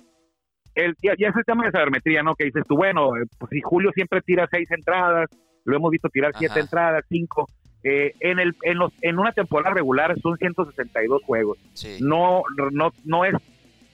el, 0.75 0.95
ya, 1.01 1.13
es 1.13 1.35
el 1.35 1.45
tema 1.45 1.65
de 1.65 1.71
sabermetría, 1.71 2.23
¿no? 2.23 2.35
Que 2.35 2.45
dices 2.45 2.63
tú, 2.67 2.75
bueno, 2.75 3.15
eh, 3.17 3.25
pues 3.37 3.49
si 3.51 3.61
Julio 3.61 3.91
siempre 3.93 4.21
tira 4.21 4.47
seis 4.51 4.69
entradas, 4.71 5.29
lo 5.65 5.75
hemos 5.75 5.91
visto 5.91 6.09
tirar 6.09 6.33
siete 6.37 6.59
entradas, 6.59 7.03
cinco, 7.09 7.47
eh, 7.83 8.13
en, 8.19 8.39
el, 8.39 8.55
en, 8.63 8.77
los, 8.77 8.91
en 9.01 9.19
una 9.19 9.31
temporada 9.31 9.73
regular 9.73 10.15
son 10.21 10.37
162 10.37 11.23
juegos. 11.23 11.57
No, 11.99 12.43
no, 12.71 12.91
no 13.05 13.25
es 13.25 13.35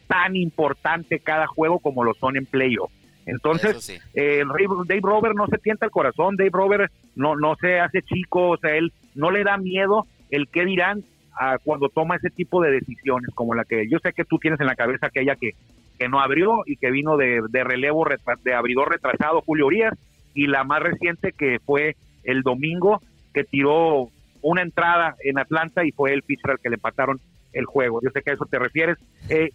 tan 0.08 0.36
importante 0.36 1.20
cada 1.20 1.48
juego 1.48 1.80
como 1.80 2.04
lo 2.04 2.14
son 2.16 2.38
en 2.38 2.46
playoff. 2.46 2.92
Entonces, 3.26 4.02
eh, 4.14 4.44
Dave 4.88 5.02
Rover 5.02 5.34
no 5.36 5.48
se 5.48 5.58
tienta 5.58 5.86
el 5.86 5.92
corazón, 5.92 6.36
Dave 6.36 6.52
Rover 6.54 6.92
no, 7.16 7.36
no 7.36 7.56
se 7.60 7.80
hace 7.80 8.04
chico, 8.04 8.50
o 8.52 8.58
sea, 8.58 8.76
él 8.76 8.94
no 9.16 9.32
le 9.32 9.44
da 9.44 9.58
miedo 9.58 10.06
el 10.30 10.48
qué 10.48 10.64
dirán 10.64 11.04
a 11.38 11.58
cuando 11.58 11.90
toma 11.90 12.18
ese 12.18 12.30
tipo 12.30 12.62
de 12.62 12.72
decisiones, 12.72 13.34
como 13.34 13.56
la 13.56 13.66
que 13.66 13.88
yo 13.90 13.98
sé 14.00 14.14
que 14.14 14.26
tú 14.26 14.38
tienes 14.38 14.60
en 14.60 14.68
la 14.68 14.76
cabeza 14.76 15.08
aquella 15.08 15.36
que, 15.36 15.52
que 15.98 16.10
no 16.10 16.20
abrió 16.20 16.64
y 16.66 16.78
que 16.78 16.92
vino 16.92 17.18
de, 17.18 17.42
de 17.50 17.64
relevo, 17.64 18.06
de 18.44 18.54
abridor 18.54 18.92
retrasado 18.92 19.42
Julio 19.42 19.68
Urias, 19.68 19.94
y 20.34 20.48
la 20.48 20.64
más 20.64 20.82
reciente 20.82 21.32
que 21.32 21.60
fue 21.66 21.96
el 22.24 22.42
domingo 22.42 23.02
que 23.34 23.44
tiró 23.44 24.10
una 24.42 24.62
entrada 24.62 25.16
en 25.24 25.40
Atlanta 25.40 25.86
y 25.86 25.92
fue 25.92 26.14
el 26.14 26.24
pitcher 26.24 26.52
al 26.52 26.60
que 26.60 26.70
le 26.70 26.76
empataron 26.76 27.20
el 27.54 27.66
juego. 27.66 28.00
Yo 28.04 28.10
sé 28.12 28.22
que 28.22 28.32
a 28.32 28.34
eso 28.34 28.46
te 28.46 28.60
refieres. 28.60 28.98
Eh, 29.30 29.50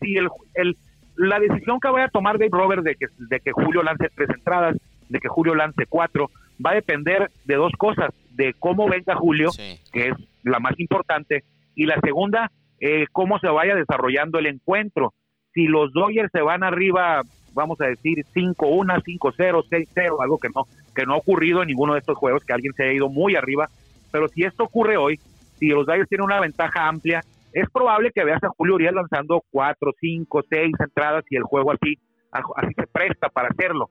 sí, 0.00 0.16
el, 0.16 0.28
el, 0.54 0.76
la 1.16 1.40
decisión 1.40 1.80
que 1.80 1.88
vaya 1.88 2.06
a 2.06 2.10
tomar 2.10 2.38
Dave 2.38 2.50
Robert 2.52 2.82
de 2.82 2.94
que, 2.94 3.06
de 3.18 3.40
que 3.40 3.52
Julio 3.52 3.82
lance 3.82 4.10
tres 4.14 4.28
entradas, 4.30 4.76
de 5.08 5.18
que 5.18 5.28
Julio 5.28 5.54
lance 5.54 5.86
cuatro, 5.88 6.30
va 6.64 6.70
a 6.70 6.74
depender 6.74 7.30
de 7.44 7.54
dos 7.54 7.72
cosas, 7.78 8.12
de 8.32 8.54
cómo 8.58 8.88
venga 8.88 9.16
Julio, 9.16 9.50
que 9.92 10.08
es 10.08 10.14
la 10.42 10.60
más 10.60 10.78
importante, 10.78 11.44
y 11.74 11.86
la 11.86 11.98
segunda, 12.00 12.50
eh, 12.80 13.06
cómo 13.12 13.38
se 13.38 13.48
vaya 13.48 13.74
desarrollando 13.74 14.38
el 14.38 14.46
encuentro. 14.46 15.12
Si 15.56 15.64
los 15.64 15.90
Dodgers 15.94 16.30
se 16.30 16.42
van 16.42 16.62
arriba, 16.62 17.22
vamos 17.54 17.80
a 17.80 17.86
decir 17.86 18.26
5-1, 18.34 19.02
5-0, 19.02 19.64
6-0, 19.64 20.22
algo 20.22 20.36
que 20.36 20.50
no, 20.54 20.66
que 20.94 21.06
no 21.06 21.14
ha 21.14 21.16
ocurrido 21.16 21.62
en 21.62 21.68
ninguno 21.68 21.94
de 21.94 22.00
estos 22.00 22.18
juegos, 22.18 22.44
que 22.44 22.52
alguien 22.52 22.74
se 22.74 22.82
haya 22.82 22.92
ido 22.92 23.08
muy 23.08 23.36
arriba, 23.36 23.70
pero 24.12 24.28
si 24.28 24.44
esto 24.44 24.64
ocurre 24.64 24.98
hoy, 24.98 25.18
si 25.58 25.68
los 25.68 25.86
Dodgers 25.86 26.10
tienen 26.10 26.26
una 26.26 26.40
ventaja 26.40 26.86
amplia, 26.86 27.22
es 27.54 27.70
probable 27.70 28.12
que 28.14 28.22
veas 28.22 28.44
a 28.44 28.50
Julio 28.50 28.74
Urias 28.74 28.92
lanzando 28.92 29.42
4, 29.50 29.94
5, 29.98 30.44
6 30.46 30.74
entradas 30.78 31.24
y 31.30 31.36
el 31.36 31.44
juego 31.44 31.72
así, 31.72 31.98
así 32.30 32.74
se 32.74 32.86
presta 32.86 33.30
para 33.30 33.48
hacerlo. 33.48 33.88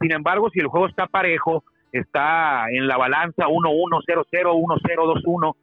Sin 0.00 0.10
embargo, 0.10 0.50
si 0.50 0.58
el 0.58 0.66
juego 0.66 0.88
está 0.88 1.06
parejo, 1.06 1.62
está 1.92 2.66
en 2.72 2.88
la 2.88 2.96
balanza 2.96 3.46
1-1, 3.46 4.02
0-0, 4.04 4.24
1-0, 4.32 5.22
2-1, 5.22 5.54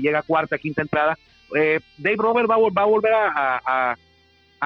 llega 0.00 0.22
cuarta, 0.22 0.56
quinta 0.56 0.80
entrada, 0.80 1.14
eh, 1.54 1.80
Dave 1.98 2.16
Robert 2.16 2.50
va, 2.50 2.56
va 2.56 2.82
a 2.82 2.86
volver 2.86 3.12
a, 3.12 3.60
a, 3.66 3.96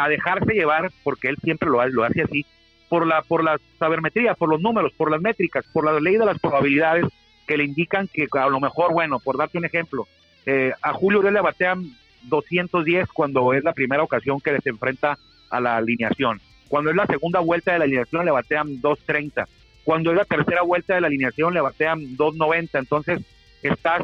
dejarse 0.06 0.52
llevar, 0.52 0.90
porque 1.02 1.28
él 1.28 1.36
siempre 1.42 1.70
lo, 1.70 1.84
lo 1.88 2.04
hace 2.04 2.22
así, 2.22 2.44
por 2.88 3.06
la, 3.06 3.22
por 3.22 3.42
la 3.42 3.58
sabermetría, 3.78 4.34
por 4.34 4.48
los 4.48 4.60
números, 4.60 4.92
por 4.96 5.10
las 5.10 5.20
métricas, 5.20 5.64
por 5.72 5.84
la 5.84 5.98
ley 5.98 6.16
de 6.16 6.26
las 6.26 6.38
probabilidades 6.38 7.06
que 7.46 7.56
le 7.56 7.64
indican 7.64 8.08
que 8.08 8.28
a 8.32 8.48
lo 8.48 8.60
mejor, 8.60 8.92
bueno, 8.92 9.18
por 9.18 9.36
darte 9.36 9.58
un 9.58 9.64
ejemplo, 9.64 10.06
eh, 10.46 10.72
a 10.82 10.92
Julio 10.92 11.18
Urias 11.18 11.34
le 11.34 11.40
batean 11.40 11.90
210 12.22 13.08
cuando 13.08 13.52
es 13.52 13.64
la 13.64 13.72
primera 13.72 14.02
ocasión 14.02 14.40
que 14.40 14.58
se 14.60 14.70
enfrenta 14.70 15.18
a 15.50 15.60
la 15.60 15.76
alineación. 15.76 16.40
Cuando 16.68 16.90
es 16.90 16.96
la 16.96 17.06
segunda 17.06 17.40
vuelta 17.40 17.72
de 17.72 17.78
la 17.78 17.86
alineación 17.86 18.24
le 18.24 18.30
batean 18.30 18.80
230. 18.80 19.48
Cuando 19.84 20.10
es 20.10 20.16
la 20.16 20.24
tercera 20.24 20.62
vuelta 20.62 20.94
de 20.94 21.00
la 21.00 21.06
alineación 21.06 21.54
le 21.54 21.60
batean 21.60 22.16
290. 22.16 22.78
Entonces 22.78 23.20
estás 23.62 24.02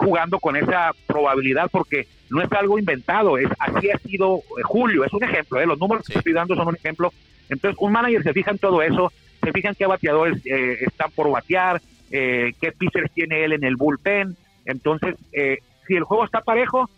jugando 0.00 0.38
con 0.40 0.56
esa 0.56 0.92
probabilidad 1.06 1.68
porque 1.70 2.06
no 2.30 2.40
es 2.40 2.50
algo 2.52 2.78
inventado, 2.78 3.36
es 3.36 3.48
así 3.58 3.90
ha 3.90 3.98
sido 3.98 4.36
eh, 4.36 4.62
Julio, 4.62 5.04
es 5.04 5.12
un 5.12 5.22
ejemplo, 5.22 5.60
¿eh? 5.60 5.66
los 5.66 5.78
números 5.78 6.06
que 6.06 6.18
estoy 6.18 6.32
dando 6.32 6.56
son 6.56 6.68
un 6.68 6.76
ejemplo. 6.76 7.12
Entonces 7.50 7.76
un 7.80 7.92
manager 7.92 8.22
se 8.22 8.32
fija 8.32 8.50
en 8.50 8.58
todo 8.58 8.82
eso, 8.82 9.12
se 9.42 9.52
fijan 9.52 9.74
qué 9.74 9.86
bateadores 9.86 10.40
eh, 10.46 10.78
están 10.80 11.10
por 11.10 11.30
batear, 11.30 11.82
eh, 12.10 12.52
qué 12.60 12.72
pitchers 12.72 13.12
tiene 13.12 13.44
él 13.44 13.52
en 13.52 13.64
el 13.64 13.76
bullpen. 13.76 14.36
Entonces, 14.64 15.16
si 15.86 15.94
el 15.94 16.04
juego 16.04 16.24
está 16.24 16.42
parejo, 16.42 16.88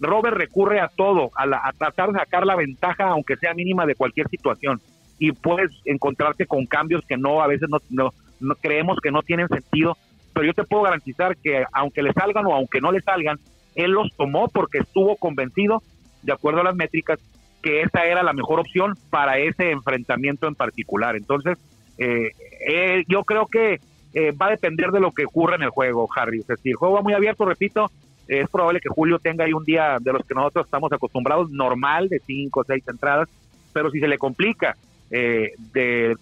Robert 0.00 0.36
recurre 0.36 0.80
a 0.80 0.88
todo, 0.88 1.30
a, 1.36 1.72
tratar 1.78 2.12
de 2.12 2.18
sacar 2.18 2.44
la 2.44 2.56
ventaja, 2.56 3.08
aunque 3.08 3.36
sea 3.36 3.54
mínima, 3.54 3.86
de 3.86 3.94
cualquier 3.94 4.28
situación. 4.28 4.80
Y 5.18 5.32
puedes 5.32 5.70
encontrarte 5.84 6.46
con 6.46 6.66
cambios 6.66 7.04
que 7.06 7.16
no, 7.16 7.40
a 7.40 7.46
veces 7.46 7.68
no, 7.68 7.78
no, 7.90 8.54
creemos 8.56 8.98
que 9.00 9.12
no 9.12 9.22
tienen 9.22 9.46
sentido, 9.48 9.96
pero 10.32 10.46
yo 10.46 10.54
te 10.54 10.64
puedo 10.64 10.82
garantizar 10.82 11.36
que 11.36 11.64
aunque 11.72 12.02
le 12.02 12.12
salgan 12.12 12.46
o 12.46 12.54
aunque 12.54 12.80
no 12.80 12.92
le 12.92 13.00
salgan, 13.00 13.38
él 13.74 13.90
los 13.92 14.14
tomó 14.16 14.48
porque 14.48 14.78
estuvo 14.78 15.16
convencido, 15.16 15.82
de 16.22 16.32
acuerdo 16.32 16.60
a 16.60 16.64
las 16.64 16.76
métricas, 16.76 17.18
que 17.62 17.82
esa 17.82 18.04
era 18.04 18.22
la 18.22 18.32
mejor 18.32 18.60
opción 18.60 18.94
para 19.10 19.38
ese 19.38 19.70
enfrentamiento 19.70 20.46
en 20.48 20.54
particular. 20.54 21.16
Entonces, 21.16 21.58
eh, 21.98 22.30
eh, 22.66 23.04
yo 23.08 23.24
creo 23.24 23.46
que 23.46 23.80
eh, 24.14 24.32
va 24.32 24.46
a 24.46 24.50
depender 24.50 24.90
de 24.90 25.00
lo 25.00 25.12
que 25.12 25.24
ocurra 25.24 25.56
en 25.56 25.62
el 25.62 25.70
juego, 25.70 26.08
Harry. 26.14 26.40
O 26.40 26.42
sea, 26.42 26.56
si 26.56 26.70
el 26.70 26.76
juego 26.76 26.94
va 26.94 27.02
muy 27.02 27.14
abierto, 27.14 27.44
repito, 27.44 27.90
es 28.28 28.48
probable 28.48 28.80
que 28.80 28.88
Julio 28.88 29.18
tenga 29.18 29.44
ahí 29.44 29.52
un 29.52 29.64
día 29.64 29.98
de 30.00 30.12
los 30.12 30.24
que 30.26 30.34
nosotros 30.34 30.66
estamos 30.66 30.92
acostumbrados, 30.92 31.50
normal, 31.50 32.08
de 32.08 32.20
cinco 32.20 32.60
o 32.60 32.64
seis 32.64 32.86
entradas, 32.88 33.28
pero 33.72 33.90
si 33.90 34.00
se 34.00 34.08
le 34.08 34.18
complica, 34.18 34.76
eh, 35.12 35.52
de, 35.74 36.16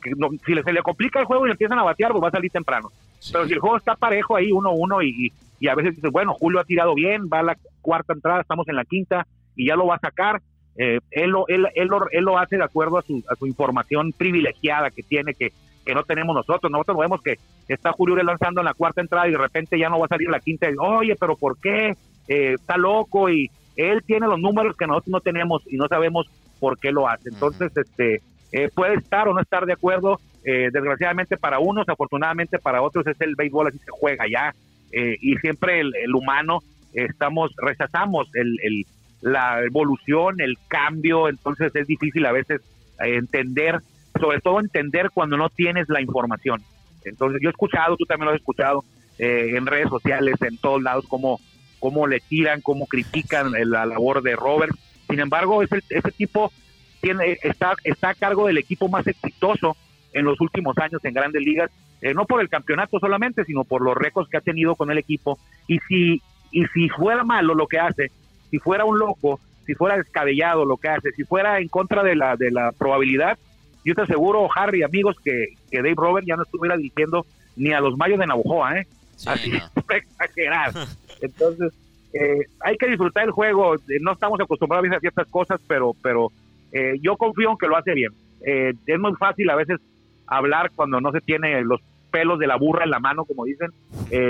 si 0.45 0.55
se 0.55 0.73
le 0.73 0.83
complica 0.83 1.21
el 1.21 1.25
juego 1.25 1.47
y 1.47 1.51
empiezan 1.53 1.79
a 1.79 1.85
batear, 1.85 2.11
pues 2.11 2.25
va 2.25 2.29
a 2.29 2.33
salir 2.33 2.51
temprano. 2.51 2.91
Pero 3.33 3.47
si 3.47 3.53
el 3.53 3.61
juego 3.61 3.77
está 3.77 3.95
parejo 3.95 4.35
ahí, 4.35 4.51
uno 4.51 4.73
uno, 4.73 5.01
y, 5.01 5.33
y, 5.61 5.69
a 5.69 5.77
veces 5.77 5.95
dices, 5.95 6.11
bueno, 6.11 6.35
Julio 6.35 6.59
ha 6.59 6.65
tirado 6.65 6.95
bien, 6.95 7.29
va 7.33 7.39
a 7.39 7.45
la 7.45 7.57
cuarta 7.81 8.13
entrada, 8.13 8.41
estamos 8.41 8.69
en 8.69 8.77
la 8.77 8.85
quinta, 8.85 9.27
y 9.55 9.69
ya 9.69 9.77
lo 9.77 9.87
va 9.87 9.95
a 9.95 10.01
sacar, 10.01 10.43
eh, 10.77 10.99
él, 11.13 11.31
lo, 11.31 11.47
él, 11.47 11.69
él, 11.75 11.89
lo, 11.89 12.11
él 12.11 12.25
lo 12.25 12.39
hace 12.39 12.57
de 12.57 12.65
acuerdo 12.65 12.99
a 12.99 13.03
su, 13.03 13.23
a 13.31 13.37
su 13.37 13.47
información 13.47 14.13
privilegiada 14.13 14.91
que 14.91 15.03
tiene, 15.03 15.35
que, 15.35 15.53
que 15.85 15.95
no 15.95 16.03
tenemos 16.03 16.35
nosotros. 16.35 16.71
Nosotros 16.73 16.99
vemos 16.99 17.23
que 17.23 17.37
está 17.69 17.93
Julio 17.93 18.17
lanzando 18.17 18.61
en 18.61 18.65
la 18.65 18.75
cuarta 18.75 19.01
entrada 19.01 19.29
y 19.29 19.33
de 19.33 19.39
repente 19.39 19.79
ya 19.79 19.89
no 19.89 19.99
va 19.99 20.07
a 20.07 20.09
salir 20.09 20.31
la 20.31 20.41
quinta. 20.41 20.69
Y, 20.69 20.75
Oye, 20.79 21.17
pero 21.17 21.37
¿por 21.37 21.59
qué? 21.61 21.95
Eh, 22.29 22.55
está 22.55 22.77
loco 22.77 23.29
y 23.29 23.51
él 23.77 24.03
tiene 24.05 24.27
los 24.27 24.41
números 24.41 24.77
que 24.77 24.87
nosotros 24.87 25.13
no 25.13 25.21
tenemos 25.21 25.63
y 25.67 25.77
no 25.77 25.87
sabemos 25.87 26.27
por 26.59 26.79
qué 26.79 26.93
lo 26.93 27.09
hace. 27.09 27.29
Entonces, 27.29 27.77
este 27.77 28.23
eh, 28.53 28.69
puede 28.75 28.95
estar 28.95 29.29
o 29.29 29.35
no 29.35 29.41
estar 29.41 29.67
de 29.67 29.73
acuerdo. 29.73 30.21
Eh, 30.43 30.71
desgraciadamente 30.73 31.37
para 31.37 31.59
unos, 31.59 31.89
afortunadamente 31.89 32.59
para 32.59 32.81
otros 32.81 33.07
es 33.07 33.21
el 33.21 33.37
béisbol 33.37 33.69
así 33.69 33.79
se 33.79 33.91
juega 33.91 34.25
ya. 34.27 34.55
y 34.93 35.37
siempre 35.37 35.81
el, 35.81 36.15
humano 36.15 36.61
estamos 36.95 37.53
rechazamos 37.59 38.29
el, 38.35 38.57
el, 38.63 38.87
la 39.21 39.63
evolución, 39.63 40.41
el 40.41 40.57
cambio. 40.67 41.29
Entonces 41.29 41.75
es 41.75 41.87
difícil 41.87 42.25
a 42.27 42.33
veces 42.33 42.63
entender 42.99 43.81
sobre 44.19 44.41
todo 44.41 44.61
entender 44.61 45.11
cuando 45.13 45.37
no 45.37 45.49
tienes 45.49 45.89
la 45.89 46.01
información. 46.01 46.63
Entonces 47.05 47.41
yo 47.43 47.49
he 47.49 47.53
escuchado, 47.53 47.97
tú 47.97 48.05
también 48.05 48.27
lo 48.27 48.33
has 48.33 48.39
escuchado 48.39 48.85
eh, 49.19 49.53
en 49.55 49.67
redes 49.67 49.89
sociales, 49.89 50.35
en 50.43 50.57
todos 50.59 50.83
lados, 50.83 51.07
cómo, 51.09 51.41
cómo 51.79 52.07
le 52.07 52.21
tiran, 52.21 52.61
cómo 52.61 52.87
critican 52.87 53.53
la 53.53 53.87
labor 53.87 54.23
de 54.23 54.37
Robert. 54.37 54.75
Sin 55.09 55.21
embargo, 55.21 55.63
ese, 55.63 55.81
ese 55.89 56.11
tipo 56.13 56.53
tiene, 57.01 57.39
está, 57.43 57.75
está 57.85 58.11
a 58.11 58.15
cargo 58.15 58.47
del 58.47 58.59
equipo 58.59 58.89
más 58.89 59.07
exitoso 59.07 59.77
en 60.13 60.25
los 60.25 60.41
últimos 60.41 60.77
años 60.79 61.05
en 61.05 61.15
grandes 61.15 61.43
ligas, 61.43 61.71
eh, 62.01 62.15
no 62.15 62.25
por 62.25 62.41
el 62.41 62.49
campeonato 62.49 62.99
solamente, 62.99 63.45
sino 63.45 63.65
por 63.65 63.83
los 63.83 63.97
récords 63.97 64.29
que 64.29 64.37
ha 64.37 64.43
tenido 64.43 64.75
con 64.75 64.91
el 64.91 64.99
equipo. 64.99 65.39
Y 65.67 65.79
si, 65.81 66.23
y 66.51 66.65
si 66.75 66.89
fuera 66.89 67.25
malo 67.25 67.55
lo 67.55 67.67
que 67.67 67.79
hace, 67.79 68.11
si 68.51 68.59
fuera 68.59 68.85
un 68.85 68.99
loco, 68.99 69.41
si 69.67 69.75
fuera 69.75 69.97
descabellado 69.97 70.65
lo 70.65 70.77
que 70.77 70.89
hace, 70.89 71.13
si 71.13 71.25
fuera 71.25 71.61
en 71.61 71.69
contra 71.69 72.03
de 72.03 72.17
la, 72.17 72.37
de 72.37 72.51
la 72.51 72.73
probabilidad, 72.73 73.39
yo 73.85 73.95
te 73.95 74.03
aseguro, 74.03 74.49
Harry, 74.55 74.83
amigos, 74.83 75.17
que, 75.25 75.55
que 75.71 75.79
Dave 75.79 75.95
Robert 75.97 76.27
ya 76.27 76.37
no 76.37 76.43
estuviera 76.43 76.77
dirigiendo 76.77 77.25
ni 77.57 77.73
a 77.73 77.81
los 77.81 77.97
Mayos 77.97 78.19
de 78.19 78.27
Navajoa, 78.27 78.79
¿eh? 78.79 78.87
Así, 79.27 79.53
exagerar. 79.89 80.73
Entonces, 81.21 81.73
eh, 82.13 82.47
hay 82.61 82.77
que 82.77 82.89
disfrutar 82.89 83.25
el 83.25 83.31
juego. 83.31 83.77
Eh, 83.77 83.99
no 84.01 84.13
estamos 84.13 84.41
acostumbrados 84.41 84.91
a 84.91 85.01
ciertas 85.01 85.29
cosas, 85.29 85.61
pero, 85.67 85.95
pero 86.03 86.33
eh, 86.73 86.95
yo 87.03 87.17
confío 87.17 87.51
en 87.51 87.59
que 87.59 87.69
lo 87.69 87.77
hace 87.77 87.95
bien. 87.95 88.13
es 88.43 89.01
muy 89.01 89.15
fácil 89.17 89.51
a 89.51 89.57
veces 89.57 89.81
hablar 90.27 90.71
cuando 90.75 91.01
no 91.01 91.13
se 91.13 91.21
tiene 91.21 91.63
los 91.63 91.81
pelos 92.11 92.39
de 92.39 92.47
la 92.47 92.57
burra 92.57 92.85
en 92.85 92.91
la 92.91 93.01
mano, 93.01 93.25
como 93.25 93.45
dicen. 93.45 93.71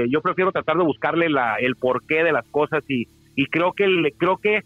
yo 0.09 0.21
prefiero 0.21 0.53
tratar 0.53 0.77
de 0.77 0.85
buscarle 0.85 1.29
la, 1.29 1.57
el 1.57 1.77
porqué 1.77 2.25
de 2.25 2.33
las 2.33 2.47
cosas 2.49 2.83
y, 2.89 3.07
y 3.37 3.47
creo 3.47 3.73
que 3.73 3.87
creo 4.19 4.37
que 4.37 4.63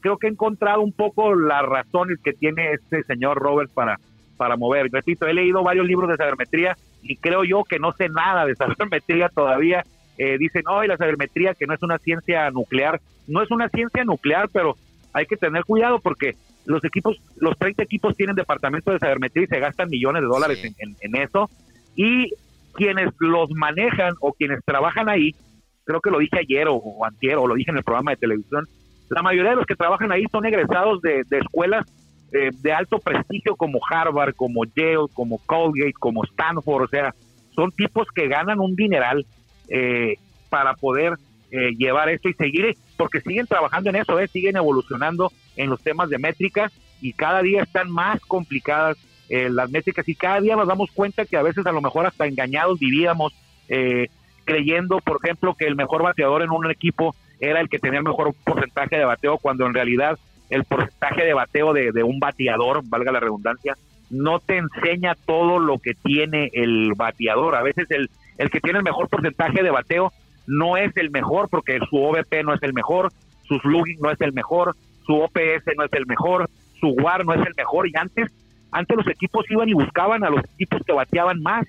creo 0.00 0.18
que 0.18 0.26
he 0.26 0.30
encontrado 0.30 0.82
un 0.82 0.92
poco 0.92 1.34
las 1.34 1.62
razones 1.62 2.18
que 2.22 2.32
tiene 2.32 2.72
este 2.72 3.02
señor 3.04 3.38
Robert 3.38 3.70
para 3.72 3.98
para 4.40 4.56
mover. 4.56 4.88
Repito, 4.90 5.26
he 5.26 5.34
leído 5.34 5.62
varios 5.62 5.86
libros 5.86 6.08
de 6.08 6.16
sabermetría 6.16 6.74
y 7.02 7.16
creo 7.16 7.44
yo 7.44 7.62
que 7.62 7.78
no 7.78 7.92
sé 7.92 8.08
nada 8.08 8.46
de 8.46 8.54
sabermetría 8.56 9.28
todavía. 9.28 9.84
Eh, 10.16 10.38
dicen, 10.38 10.62
no, 10.64 10.82
y 10.82 10.88
la 10.88 10.96
sabermetría 10.96 11.52
que 11.52 11.66
no 11.66 11.74
es 11.74 11.82
una 11.82 11.98
ciencia 11.98 12.50
nuclear. 12.50 13.02
No 13.28 13.42
es 13.42 13.50
una 13.50 13.68
ciencia 13.68 14.02
nuclear, 14.02 14.48
pero 14.50 14.76
hay 15.12 15.26
que 15.26 15.36
tener 15.36 15.64
cuidado 15.64 15.98
porque 15.98 16.36
los 16.64 16.84
equipos, 16.84 17.16
los 17.36 17.56
30 17.58 17.82
equipos 17.82 18.16
tienen 18.16 18.36
departamento 18.36 18.92
de 18.92 18.98
sabermetría 18.98 19.44
y 19.44 19.48
se 19.48 19.60
gastan 19.60 19.88
millones 19.88 20.22
de 20.22 20.28
dólares 20.28 20.62
en, 20.62 21.16
eso. 21.16 21.50
Y 21.96 22.30
quienes 22.74 23.12
los 23.18 23.50
manejan 23.50 24.14
o 24.20 24.32
quienes 24.32 24.64
trabajan 24.64 25.08
ahí, 25.08 25.34
creo 25.84 26.00
que 26.00 26.10
lo 26.10 26.18
dije 26.18 26.38
ayer 26.38 26.68
o, 26.68 26.74
o 26.74 27.04
antier 27.04 27.36
o 27.36 27.46
lo 27.46 27.54
dije 27.54 27.70
en 27.70 27.78
el 27.78 27.84
programa 27.84 28.12
de 28.12 28.18
televisión, 28.18 28.66
la 29.08 29.22
mayoría 29.22 29.50
de 29.50 29.56
los 29.56 29.66
que 29.66 29.74
trabajan 29.74 30.12
ahí 30.12 30.24
son 30.30 30.46
egresados 30.46 31.02
de, 31.02 31.24
de 31.28 31.38
escuelas 31.38 31.84
eh, 32.32 32.50
de 32.62 32.72
alto 32.72 33.00
prestigio 33.00 33.56
como 33.56 33.80
Harvard, 33.90 34.34
como 34.36 34.64
Yale, 34.64 35.08
como 35.12 35.38
Colgate, 35.46 35.92
como 35.98 36.22
Stanford, 36.24 36.84
o 36.84 36.88
sea, 36.88 37.12
son 37.56 37.72
tipos 37.72 38.06
que 38.14 38.28
ganan 38.28 38.60
un 38.60 38.76
dineral 38.76 39.26
eh, 39.68 40.14
para 40.48 40.74
poder 40.74 41.14
eh, 41.50 41.72
llevar 41.76 42.08
esto 42.08 42.28
y 42.28 42.34
seguir, 42.34 42.76
porque 42.96 43.20
siguen 43.20 43.48
trabajando 43.48 43.90
en 43.90 43.96
eso, 43.96 44.16
siguen 44.28 44.56
evolucionando 44.56 45.32
en 45.62 45.70
los 45.70 45.82
temas 45.82 46.10
de 46.10 46.18
métricas 46.18 46.72
y 47.00 47.12
cada 47.12 47.42
día 47.42 47.62
están 47.62 47.90
más 47.90 48.20
complicadas 48.20 48.96
las 49.28 49.70
métricas 49.70 50.08
y 50.08 50.16
cada 50.16 50.40
día 50.40 50.56
nos 50.56 50.66
damos 50.66 50.90
cuenta 50.90 51.24
que 51.24 51.36
a 51.36 51.42
veces 51.42 51.64
a 51.64 51.70
lo 51.70 51.80
mejor 51.80 52.04
hasta 52.04 52.26
engañados 52.26 52.80
vivíamos 52.80 53.32
creyendo, 54.44 54.98
por 54.98 55.20
ejemplo, 55.22 55.54
que 55.54 55.66
el 55.66 55.76
mejor 55.76 56.02
bateador 56.02 56.42
en 56.42 56.50
un 56.50 56.68
equipo 56.68 57.14
era 57.38 57.60
el 57.60 57.68
que 57.68 57.78
tenía 57.78 57.98
el 57.98 58.04
mejor 58.04 58.34
porcentaje 58.44 58.96
de 58.96 59.04
bateo, 59.04 59.38
cuando 59.38 59.66
en 59.66 59.74
realidad 59.74 60.18
el 60.50 60.64
porcentaje 60.64 61.24
de 61.24 61.34
bateo 61.34 61.72
de, 61.72 62.02
un 62.02 62.18
bateador, 62.18 62.82
valga 62.84 63.12
la 63.12 63.20
redundancia, 63.20 63.76
no 64.10 64.40
te 64.40 64.56
enseña 64.56 65.14
todo 65.14 65.60
lo 65.60 65.78
que 65.78 65.94
tiene 65.94 66.50
el 66.52 66.94
bateador. 66.96 67.54
A 67.54 67.62
veces 67.62 67.86
el, 67.90 68.10
el 68.38 68.50
que 68.50 68.60
tiene 68.60 68.78
el 68.78 68.84
mejor 68.84 69.08
porcentaje 69.08 69.62
de 69.62 69.70
bateo 69.70 70.12
no 70.46 70.76
es 70.76 70.96
el 70.96 71.10
mejor 71.10 71.48
porque 71.48 71.78
su 71.88 71.96
OVP 71.96 72.42
no 72.42 72.52
es 72.54 72.62
el 72.64 72.74
mejor, 72.74 73.12
su 73.44 73.58
slugging 73.60 74.00
no 74.00 74.10
es 74.10 74.20
el 74.20 74.32
mejor, 74.32 74.74
su 75.10 75.16
OPS 75.20 75.64
no 75.76 75.84
es 75.84 75.92
el 75.92 76.06
mejor, 76.06 76.48
su 76.78 76.90
WAR 76.90 77.24
no 77.24 77.34
es 77.34 77.44
el 77.44 77.54
mejor 77.56 77.88
y 77.88 77.92
antes 77.96 78.30
antes 78.70 78.96
los 78.96 79.08
equipos 79.08 79.44
iban 79.50 79.68
y 79.68 79.74
buscaban 79.74 80.22
a 80.22 80.30
los 80.30 80.44
equipos 80.44 80.80
que 80.86 80.92
bateaban 80.92 81.42
más, 81.42 81.66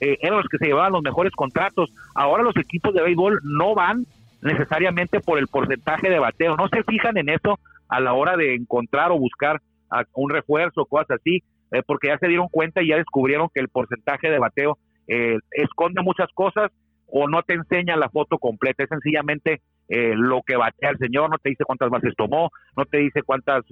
eh, 0.00 0.18
eran 0.20 0.36
los 0.36 0.48
que 0.48 0.58
se 0.58 0.66
llevaban 0.66 0.92
los 0.92 1.02
mejores 1.02 1.32
contratos. 1.32 1.90
Ahora 2.14 2.42
los 2.42 2.54
equipos 2.58 2.92
de 2.92 3.00
béisbol 3.00 3.40
no 3.42 3.74
van 3.74 4.04
necesariamente 4.42 5.20
por 5.20 5.38
el 5.38 5.46
porcentaje 5.46 6.10
de 6.10 6.18
bateo, 6.18 6.54
no 6.56 6.68
se 6.68 6.82
fijan 6.82 7.16
en 7.16 7.30
eso 7.30 7.58
a 7.88 8.00
la 8.00 8.12
hora 8.12 8.36
de 8.36 8.54
encontrar 8.54 9.10
o 9.10 9.18
buscar 9.18 9.62
un 10.12 10.28
refuerzo, 10.28 10.84
cosas 10.84 11.18
así, 11.18 11.42
eh, 11.72 11.82
porque 11.86 12.08
ya 12.08 12.18
se 12.18 12.28
dieron 12.28 12.48
cuenta 12.50 12.82
y 12.82 12.88
ya 12.88 12.96
descubrieron 12.96 13.48
que 13.54 13.60
el 13.60 13.68
porcentaje 13.68 14.28
de 14.28 14.38
bateo 14.38 14.76
eh, 15.08 15.38
esconde 15.52 16.02
muchas 16.02 16.28
cosas 16.34 16.70
o 17.06 17.28
no 17.28 17.42
te 17.42 17.54
enseña 17.54 17.96
la 17.96 18.08
foto 18.08 18.38
completa, 18.38 18.82
es 18.82 18.88
sencillamente 18.88 19.62
lo 19.88 20.42
que 20.44 20.56
batea 20.56 20.90
el 20.90 20.98
señor, 20.98 21.30
no 21.30 21.38
te 21.38 21.50
dice 21.50 21.64
cuántas 21.64 21.90
bases 21.90 22.14
tomó, 22.16 22.50
no 22.76 22.84
te 22.86 22.98
dice 22.98 23.22
cuántas 23.22 23.64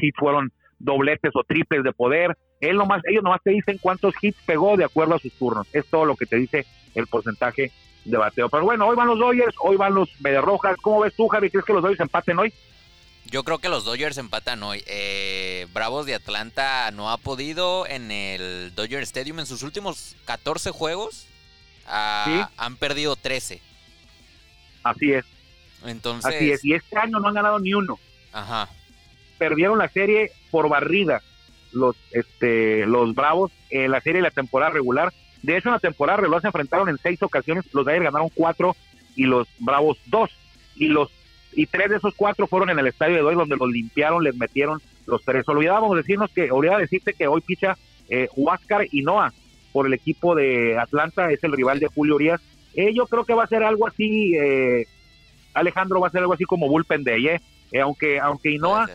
hits 0.00 0.16
fueron 0.18 0.50
dobletes 0.80 1.30
o 1.34 1.44
triples 1.44 1.84
de 1.84 1.92
poder. 1.92 2.36
Él 2.60 2.76
nomás, 2.76 3.02
ellos 3.08 3.22
nomás 3.22 3.42
te 3.44 3.50
dicen 3.50 3.78
cuántos 3.78 4.14
hits 4.20 4.38
pegó 4.44 4.76
de 4.76 4.84
acuerdo 4.84 5.14
a 5.14 5.18
sus 5.18 5.32
turnos. 5.34 5.68
Es 5.72 5.86
todo 5.86 6.04
lo 6.04 6.16
que 6.16 6.26
te 6.26 6.36
dice 6.36 6.66
el 6.94 7.06
porcentaje 7.06 7.70
de 8.04 8.16
bateo. 8.16 8.48
Pero 8.48 8.64
bueno, 8.64 8.88
hoy 8.88 8.96
van 8.96 9.06
los 9.06 9.18
Dodgers, 9.18 9.54
hoy 9.60 9.76
van 9.76 9.94
los 9.94 10.10
Rojas. 10.20 10.76
¿Cómo 10.82 11.00
ves 11.00 11.14
tú, 11.14 11.28
Javi? 11.28 11.50
¿Crees 11.50 11.64
que 11.64 11.72
los 11.72 11.82
Dodgers 11.82 12.00
empaten 12.00 12.38
hoy? 12.38 12.52
Yo 13.26 13.44
creo 13.44 13.58
que 13.58 13.68
los 13.68 13.84
Dodgers 13.84 14.18
empatan 14.18 14.62
hoy. 14.62 14.82
Eh, 14.86 15.66
Bravos 15.72 16.06
de 16.06 16.14
Atlanta 16.14 16.90
no 16.90 17.10
ha 17.10 17.18
podido 17.18 17.86
en 17.86 18.10
el 18.10 18.74
Dodger 18.74 19.02
Stadium 19.02 19.38
en 19.38 19.46
sus 19.46 19.62
últimos 19.62 20.16
14 20.24 20.70
juegos. 20.70 21.28
Ah, 21.86 22.50
han 22.56 22.76
perdido 22.76 23.16
13. 23.16 23.60
Así 24.82 25.12
es. 25.12 25.24
Entonces. 25.84 26.34
Así 26.34 26.50
es. 26.50 26.64
Y 26.64 26.74
este 26.74 26.98
año 26.98 27.18
no 27.20 27.28
han 27.28 27.34
ganado 27.34 27.58
ni 27.58 27.74
uno. 27.74 27.98
Ajá 28.32 28.68
perdieron 29.40 29.78
la 29.78 29.88
serie 29.88 30.32
por 30.50 30.68
barrida 30.68 31.22
los 31.72 31.96
este 32.10 32.84
los 32.84 33.14
Bravos 33.14 33.50
en 33.70 33.90
la 33.90 34.02
serie 34.02 34.18
de 34.18 34.28
la 34.28 34.30
temporada 34.30 34.70
regular. 34.70 35.12
De 35.42 35.56
hecho, 35.56 35.70
en 35.70 35.74
la 35.74 35.80
temporada 35.80 36.18
regular 36.18 36.42
se 36.42 36.48
enfrentaron 36.48 36.90
en 36.90 36.98
seis 36.98 37.22
ocasiones. 37.22 37.64
Los 37.72 37.86
Dodgers 37.86 38.04
ganaron 38.04 38.28
cuatro 38.34 38.76
y 39.16 39.24
los 39.24 39.48
Bravos 39.58 39.96
dos. 40.06 40.30
Y 40.76 40.88
los 40.88 41.10
y 41.52 41.66
tres 41.66 41.88
de 41.88 41.96
esos 41.96 42.14
cuatro 42.14 42.46
fueron 42.46 42.68
en 42.68 42.78
el 42.78 42.86
estadio 42.86 43.16
de 43.16 43.22
hoy 43.22 43.34
donde 43.34 43.56
los 43.56 43.70
limpiaron, 43.70 44.22
les 44.22 44.36
metieron 44.36 44.82
los 45.06 45.24
tres. 45.24 45.48
Olvidábamos 45.48 45.96
decirnos 45.96 46.30
que, 46.32 46.50
olvidaba 46.50 46.78
decirte 46.78 47.14
que 47.14 47.26
hoy 47.26 47.40
picha 47.40 47.78
eh, 48.10 48.28
Huáscar 48.36 48.86
y 48.92 49.00
Noah 49.00 49.32
por 49.72 49.86
el 49.86 49.94
equipo 49.94 50.34
de 50.34 50.78
Atlanta, 50.78 51.30
es 51.30 51.42
el 51.44 51.52
rival 51.52 51.80
de 51.80 51.88
Julio 51.88 52.16
Urias. 52.16 52.40
Eh, 52.74 52.92
yo 52.94 53.06
creo 53.06 53.24
que 53.24 53.34
va 53.34 53.44
a 53.44 53.48
ser 53.48 53.62
algo 53.62 53.86
así, 53.86 54.34
eh, 54.36 54.86
Alejandro 55.54 56.00
va 56.00 56.08
a 56.08 56.10
ser 56.10 56.20
algo 56.20 56.34
así 56.34 56.44
como 56.44 56.68
Bullpen 56.68 57.04
Day, 57.04 57.26
eh, 57.26 57.40
eh 57.72 57.80
aunque, 57.80 58.20
aunque 58.20 58.52
Inoa 58.52 58.88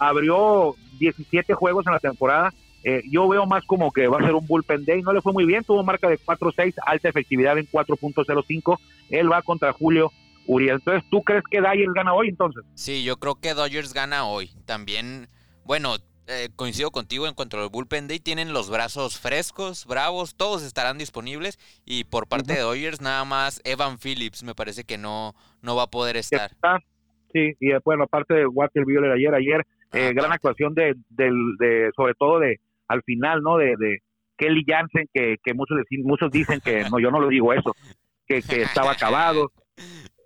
abrió 0.00 0.74
17 0.98 1.54
juegos 1.54 1.86
en 1.86 1.92
la 1.92 2.00
temporada. 2.00 2.52
Eh, 2.82 3.02
yo 3.10 3.28
veo 3.28 3.46
más 3.46 3.64
como 3.66 3.92
que 3.92 4.08
va 4.08 4.18
a 4.18 4.24
ser 4.24 4.34
un 4.34 4.46
bullpen 4.46 4.84
day. 4.84 5.02
No 5.02 5.12
le 5.12 5.20
fue 5.20 5.32
muy 5.32 5.44
bien, 5.44 5.62
tuvo 5.62 5.84
marca 5.84 6.08
de 6.08 6.18
4-6, 6.18 6.74
alta 6.84 7.08
efectividad 7.08 7.58
en 7.58 7.66
4.05. 7.66 8.78
Él 9.10 9.30
va 9.30 9.42
contra 9.42 9.72
Julio 9.72 10.10
Uriel. 10.46 10.76
Entonces, 10.76 11.04
¿tú 11.10 11.22
crees 11.22 11.44
que 11.50 11.60
Dodgers 11.60 11.92
gana 11.92 12.14
hoy 12.14 12.28
entonces? 12.28 12.64
Sí, 12.74 13.04
yo 13.04 13.18
creo 13.18 13.34
que 13.34 13.54
Dodgers 13.54 13.92
gana 13.92 14.24
hoy. 14.24 14.50
También, 14.64 15.28
bueno, 15.64 15.96
eh, 16.30 16.48
coincido 16.54 16.90
contigo 16.90 17.26
en 17.26 17.34
cuanto 17.34 17.60
al 17.60 17.68
bullpen 17.68 18.08
day. 18.08 18.20
Tienen 18.20 18.52
los 18.52 18.70
brazos 18.70 19.18
frescos, 19.18 19.84
bravos, 19.86 20.36
todos 20.36 20.62
estarán 20.62 20.96
disponibles. 20.96 21.58
Y 21.84 22.04
por 22.04 22.28
parte 22.28 22.54
de 22.54 22.60
Dodgers, 22.60 23.00
nada 23.00 23.24
más 23.24 23.60
Evan 23.64 23.98
Phillips 23.98 24.42
me 24.42 24.54
parece 24.54 24.84
que 24.84 24.96
no, 24.96 25.34
no 25.62 25.76
va 25.76 25.84
a 25.84 25.90
poder 25.90 26.16
estar. 26.16 26.50
Sí, 27.32 27.52
y 27.60 27.70
bueno, 27.84 28.04
aparte 28.04 28.34
de 28.34 28.46
Walter 28.46 28.84
Buehler 28.84 29.12
ayer, 29.12 29.34
ayer 29.34 29.66
eh, 29.92 30.12
gran 30.14 30.32
actuación 30.32 30.74
de, 30.74 30.94
de, 31.10 31.90
sobre 31.96 32.14
todo 32.14 32.38
de 32.38 32.60
al 32.88 33.02
final, 33.02 33.42
¿no? 33.42 33.56
De, 33.56 33.76
de 33.76 33.98
Kelly 34.36 34.64
Jansen, 34.66 35.08
que, 35.12 35.36
que 35.42 35.54
muchos, 35.54 35.76
muchos 36.02 36.30
dicen 36.30 36.60
que, 36.60 36.84
no, 36.90 36.98
yo 36.98 37.10
no 37.10 37.20
lo 37.20 37.28
digo 37.28 37.52
eso, 37.52 37.74
que, 38.26 38.42
que 38.42 38.62
estaba 38.62 38.92
acabado. 38.92 39.52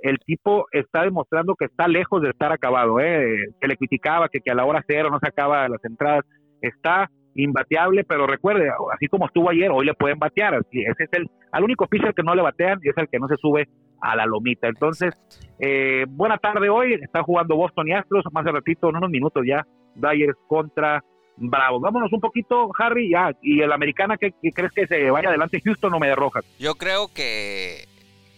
El 0.05 0.19
tipo 0.19 0.67
está 0.71 1.03
demostrando 1.03 1.55
que 1.55 1.64
está 1.64 1.88
lejos 1.88 2.21
de 2.21 2.29
estar 2.29 2.53
acabado, 2.53 3.01
¿eh? 3.01 3.47
Se 3.59 3.67
le 3.67 3.77
criticaba 3.79 4.29
que, 4.29 4.40
que 4.40 4.51
a 4.51 4.55
la 4.55 4.67
hora 4.67 4.85
cero 4.87 5.09
no 5.11 5.19
sacaba 5.19 5.67
las 5.67 5.83
entradas. 5.83 6.27
Está 6.61 7.11
imbateable, 7.35 8.05
pero 8.05 8.27
recuerde, 8.27 8.71
así 8.95 9.09
como 9.09 9.25
estuvo 9.25 9.49
ayer, 9.49 9.71
hoy 9.71 9.87
le 9.87 9.95
pueden 9.95 10.19
batear. 10.19 10.61
Ese 10.71 11.05
es 11.05 11.12
el, 11.12 11.31
al 11.53 11.64
único 11.64 11.87
pitcher 11.87 12.12
que 12.12 12.23
no 12.23 12.35
le 12.35 12.43
batean 12.43 12.81
y 12.83 12.90
es 12.90 12.99
el 12.99 13.09
que 13.09 13.19
no 13.19 13.29
se 13.29 13.37
sube 13.37 13.67
a 13.99 14.14
la 14.14 14.27
lomita. 14.27 14.69
Entonces, 14.69 15.14
eh, 15.59 16.05
buena 16.07 16.37
tarde 16.37 16.69
hoy. 16.69 16.95
Está 16.95 17.23
jugando 17.23 17.57
Boston 17.57 17.88
y 17.88 17.93
Astros. 17.93 18.27
Más 18.31 18.45
de 18.45 18.53
ratito, 18.53 18.90
en 18.90 18.97
unos 18.97 19.09
minutos 19.09 19.43
ya, 19.47 19.67
Dyers 19.95 20.37
contra 20.47 21.03
Bravos. 21.38 21.81
Vámonos 21.81 22.12
un 22.12 22.21
poquito, 22.21 22.71
Harry, 22.79 23.11
ya. 23.11 23.33
¿Y 23.40 23.62
el 23.62 23.73
americana 23.73 24.19
qué, 24.19 24.35
crees 24.53 24.73
que 24.73 24.87
se 24.87 25.11
vaya 25.11 25.31
adelante? 25.31 25.62
¿Houston 25.64 25.95
o 25.95 25.99
Media 25.99 26.14
Rojas? 26.14 26.45
Yo 26.59 26.75
creo 26.75 27.09
que. 27.09 27.87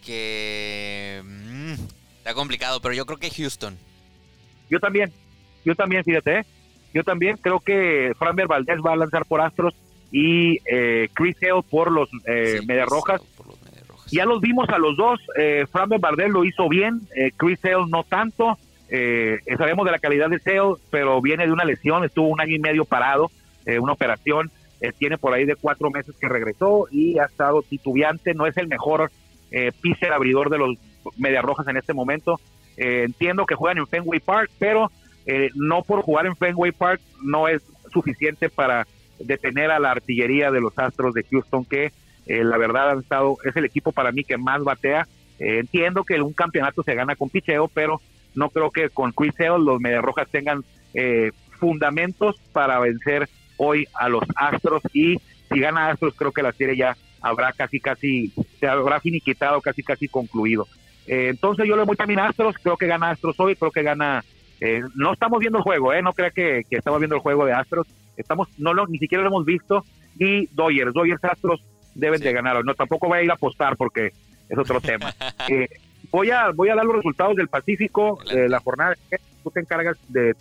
que. 0.05 1.46
Está 2.27 2.35
complicado, 2.35 2.81
pero 2.81 2.93
yo 2.93 3.07
creo 3.07 3.19
que 3.19 3.31
Houston. 3.31 3.79
Yo 4.69 4.81
también. 4.81 5.13
Yo 5.65 5.77
también, 5.77 6.03
fíjate, 6.03 6.41
¿eh? 6.41 6.45
Yo 6.93 7.05
también 7.05 7.37
creo 7.37 7.61
que 7.61 8.15
Framber 8.19 8.49
Valdez 8.49 8.79
va 8.85 8.95
a 8.95 8.97
lanzar 8.97 9.25
por 9.27 9.41
Astros 9.41 9.77
y 10.11 10.59
eh, 10.67 11.09
Chris 11.13 11.37
Hale 11.41 11.63
por 11.71 11.93
los 11.93 12.09
eh, 12.27 12.59
Rojas. 12.85 13.23
Ya 14.11 14.25
los 14.25 14.41
vimos 14.41 14.69
a 14.71 14.79
los 14.79 14.97
dos. 14.97 15.21
Eh, 15.39 15.67
Framber 15.71 16.01
Valdez 16.01 16.31
lo 16.31 16.45
hizo 16.45 16.69
bien, 16.69 17.03
eh, 17.15 17.31
Chris 17.37 17.65
Hale 17.65 17.87
no 17.89 18.03
tanto. 18.03 18.59
Eh, 18.89 19.39
sabemos 19.57 19.85
de 19.87 19.93
la 19.93 20.01
calidad 20.01 20.29
de 20.29 20.41
Hale, 20.45 20.75
pero 20.91 21.23
viene 21.23 21.47
de 21.47 21.53
una 21.53 21.65
lesión, 21.65 22.05
estuvo 22.05 22.27
un 22.27 22.41
año 22.41 22.57
y 22.57 22.59
medio 22.59 22.85
parado, 22.85 23.31
una 23.81 23.93
operación. 23.93 24.51
tiene 24.99 25.17
por 25.17 25.33
ahí 25.33 25.45
de 25.45 25.55
cuatro 25.55 25.93
meses 25.93 26.17
que 26.21 26.29
regresó 26.29 26.89
y 26.91 27.21
ha 27.21 27.27
estado 27.27 27.63
titubeante. 27.63 28.35
No 28.35 28.49
es 28.49 28.57
el 28.57 28.67
mejor 28.67 29.13
eh, 29.53 29.71
pitcher 29.81 30.13
abridor 30.13 30.51
de 30.51 30.59
los 30.59 30.77
Media 31.17 31.43
Rojas 31.43 31.69
en 31.69 31.77
este 31.77 31.95
momento. 31.95 32.41
entiendo 32.77 33.47
que 33.47 33.55
juegan 33.55 33.79
en 33.79 33.87
Fenway 33.87 34.21
Park, 34.21 34.51
pero 34.59 34.91
eh, 35.27 35.51
no 35.55 35.83
por 35.83 36.03
jugar 36.03 36.27
en 36.27 36.37
Fenway 36.37 36.71
Park 36.71 37.01
no 37.23 37.49
es 37.49 37.63
suficiente 37.93 38.49
para 38.49 38.87
detener 39.19 39.73
a 39.73 39.81
la 39.81 39.91
artillería 39.91 40.51
de 40.53 40.61
los 40.61 40.79
Astros 40.79 41.15
de 41.15 41.25
Houston 41.25 41.65
que 41.65 41.93
eh, 42.27 42.45
la 42.45 42.57
verdad 42.59 42.91
han 42.91 43.01
estado 43.01 43.37
es 43.45 43.57
el 43.57 43.65
equipo 43.65 43.93
para 43.93 44.13
mí 44.13 44.25
que 44.25 44.39
más 44.39 44.63
batea. 44.63 45.07
Eh, 45.39 45.59
entiendo 45.59 46.05
que 46.05 46.21
un 46.21 46.33
campeonato 46.33 46.83
se 46.83 46.95
gana 46.95 47.17
con 47.17 47.29
picheo 47.29 47.69
pero 47.69 48.01
no 48.35 48.51
creo 48.51 48.71
que 48.71 48.89
con 48.89 49.13
Chris 49.13 49.35
Hale 49.41 49.59
los 49.59 49.81
Rojas 50.03 50.29
tengan 50.31 50.65
fundamentos 51.59 52.37
para 52.53 52.79
vencer 52.79 53.29
hoy 53.57 53.87
a 53.95 54.09
los 54.09 54.25
Astros. 54.37 54.83
Y 54.93 55.17
si 55.51 55.59
gana 55.59 55.89
Astros 55.89 56.15
creo 56.15 56.33
que 56.33 56.43
la 56.43 56.53
serie 56.53 56.77
ya 56.77 56.97
habrá 57.21 57.53
casi 57.53 57.81
casi 57.81 58.33
se 58.61 58.69
habrá 58.69 59.01
finiquitado 59.01 59.61
casi 59.61 59.83
casi 59.83 60.07
concluido 60.07 60.69
entonces 61.07 61.67
yo 61.67 61.77
le 61.77 61.85
voy 61.85 61.97
también 61.97 62.21
a 62.21 62.29
Astros 62.29 62.57
creo 62.63 62.77
que 62.77 62.87
gana 62.87 63.11
Astros 63.11 63.39
hoy 63.39 63.57
creo 63.57 63.71
que 63.71 63.83
gana 63.83 64.25
eh, 64.61 64.83
no 64.95 65.13
estamos 65.13 65.41
viendo 65.41 65.59
el 65.59 65.65
juego, 65.65 65.93
¿eh? 65.93 66.03
No 66.03 66.13
crea 66.13 66.31
que, 66.31 66.65
estamos 66.71 67.01
viendo 67.01 67.17
el 67.17 67.23
juego 67.23 67.45
de 67.45 67.53
Astros. 67.53 67.87
Estamos, 68.17 68.49
no 68.59 68.73
lo, 68.73 68.87
ni 68.87 68.99
siquiera 68.99 69.23
lo 69.23 69.29
hemos 69.29 69.45
visto. 69.45 69.85
Y 70.19 70.47
Dodgers, 70.55 70.95
Dodgers 70.95 71.25
Astros 71.25 71.63
deben 71.95 72.21
de 72.21 72.33
ganar. 72.33 72.65
No, 72.65 72.75
tampoco 72.75 73.09
voy 73.09 73.19
a 73.19 73.23
ir 73.23 73.31
a 73.31 73.35
apostar 73.35 73.77
porque 73.77 74.13
es 74.49 74.59
otro 74.59 74.81
tema. 74.81 75.15
Eh, 75.49 75.69
voy 76.11 76.31
a 76.31 76.51
voy 76.51 76.71
a 76.71 76.75
dar 76.75 76.85
los 76.85 76.97
resultados 76.97 77.37
del 77.37 77.49
Pacífico 77.49 78.19
de 78.33 78.49
la 78.49 78.59
jornada. 78.59 78.97
Tú 79.45 79.51
te 79.51 79.61
encargas 79.61 79.97
de, 80.09 80.35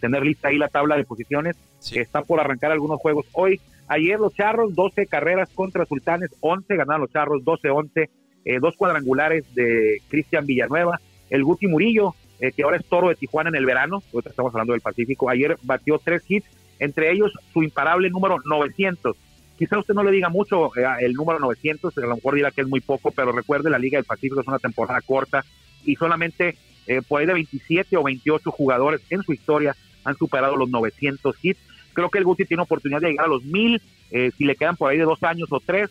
tener 0.00 0.22
lista 0.24 0.48
ahí 0.48 0.58
la 0.58 0.68
tabla 0.68 0.96
de 0.96 1.04
posiciones. 1.04 1.56
Está 1.92 2.22
por 2.22 2.40
arrancar 2.40 2.72
algunos 2.72 2.98
juegos 2.98 3.26
hoy. 3.32 3.60
Ayer 3.86 4.18
los 4.18 4.34
Charros, 4.34 4.74
12 4.74 5.06
carreras 5.06 5.50
contra 5.54 5.84
Sultanes, 5.84 6.30
11 6.40 6.76
ganaron 6.76 7.02
los 7.02 7.12
Charros, 7.12 7.42
12-11. 7.44 8.08
Eh, 8.44 8.58
dos 8.60 8.76
cuadrangulares 8.76 9.44
de 9.54 10.00
Cristian 10.08 10.46
Villanueva. 10.46 11.00
El 11.28 11.44
Guti 11.44 11.66
Murillo, 11.66 12.14
eh, 12.40 12.52
que 12.52 12.62
ahora 12.62 12.78
es 12.78 12.86
Toro 12.86 13.08
de 13.08 13.14
Tijuana 13.14 13.50
en 13.50 13.56
el 13.56 13.66
verano, 13.66 14.02
estamos 14.24 14.52
hablando 14.52 14.72
del 14.72 14.80
Pacífico, 14.80 15.28
ayer 15.28 15.56
batió 15.62 16.00
tres 16.02 16.22
hits, 16.26 16.46
entre 16.78 17.12
ellos 17.12 17.32
su 17.52 17.62
imparable 17.62 18.08
número 18.10 18.38
900. 18.44 19.16
Quizá 19.58 19.78
usted 19.78 19.92
no 19.92 20.02
le 20.02 20.10
diga 20.10 20.30
mucho 20.30 20.74
eh, 20.76 20.86
el 21.00 21.12
número 21.12 21.38
900, 21.38 21.96
a 21.96 22.00
lo 22.00 22.16
mejor 22.16 22.34
dirá 22.34 22.50
que 22.50 22.62
es 22.62 22.66
muy 22.66 22.80
poco, 22.80 23.10
pero 23.10 23.30
recuerde, 23.30 23.68
la 23.68 23.78
Liga 23.78 23.98
del 23.98 24.06
Pacífico 24.06 24.40
es 24.40 24.48
una 24.48 24.58
temporada 24.58 25.00
corta 25.02 25.44
y 25.84 25.96
solamente 25.96 26.56
eh, 26.86 27.02
por 27.06 27.20
ahí 27.20 27.26
de 27.26 27.34
27 27.34 27.96
o 27.98 28.02
28 28.02 28.50
jugadores 28.50 29.02
en 29.10 29.22
su 29.22 29.34
historia 29.34 29.76
han 30.04 30.16
superado 30.16 30.56
los 30.56 30.70
900 30.70 31.36
hits. 31.42 31.60
Creo 31.92 32.08
que 32.08 32.18
el 32.18 32.24
Guti 32.24 32.46
tiene 32.46 32.62
oportunidad 32.62 33.02
de 33.02 33.10
llegar 33.10 33.26
a 33.26 33.28
los 33.28 33.44
1000, 33.44 33.82
si 34.36 34.44
le 34.44 34.56
quedan 34.56 34.76
por 34.76 34.90
ahí 34.90 34.98
de 34.98 35.04
dos 35.04 35.22
años 35.22 35.48
o 35.52 35.60
tres, 35.60 35.90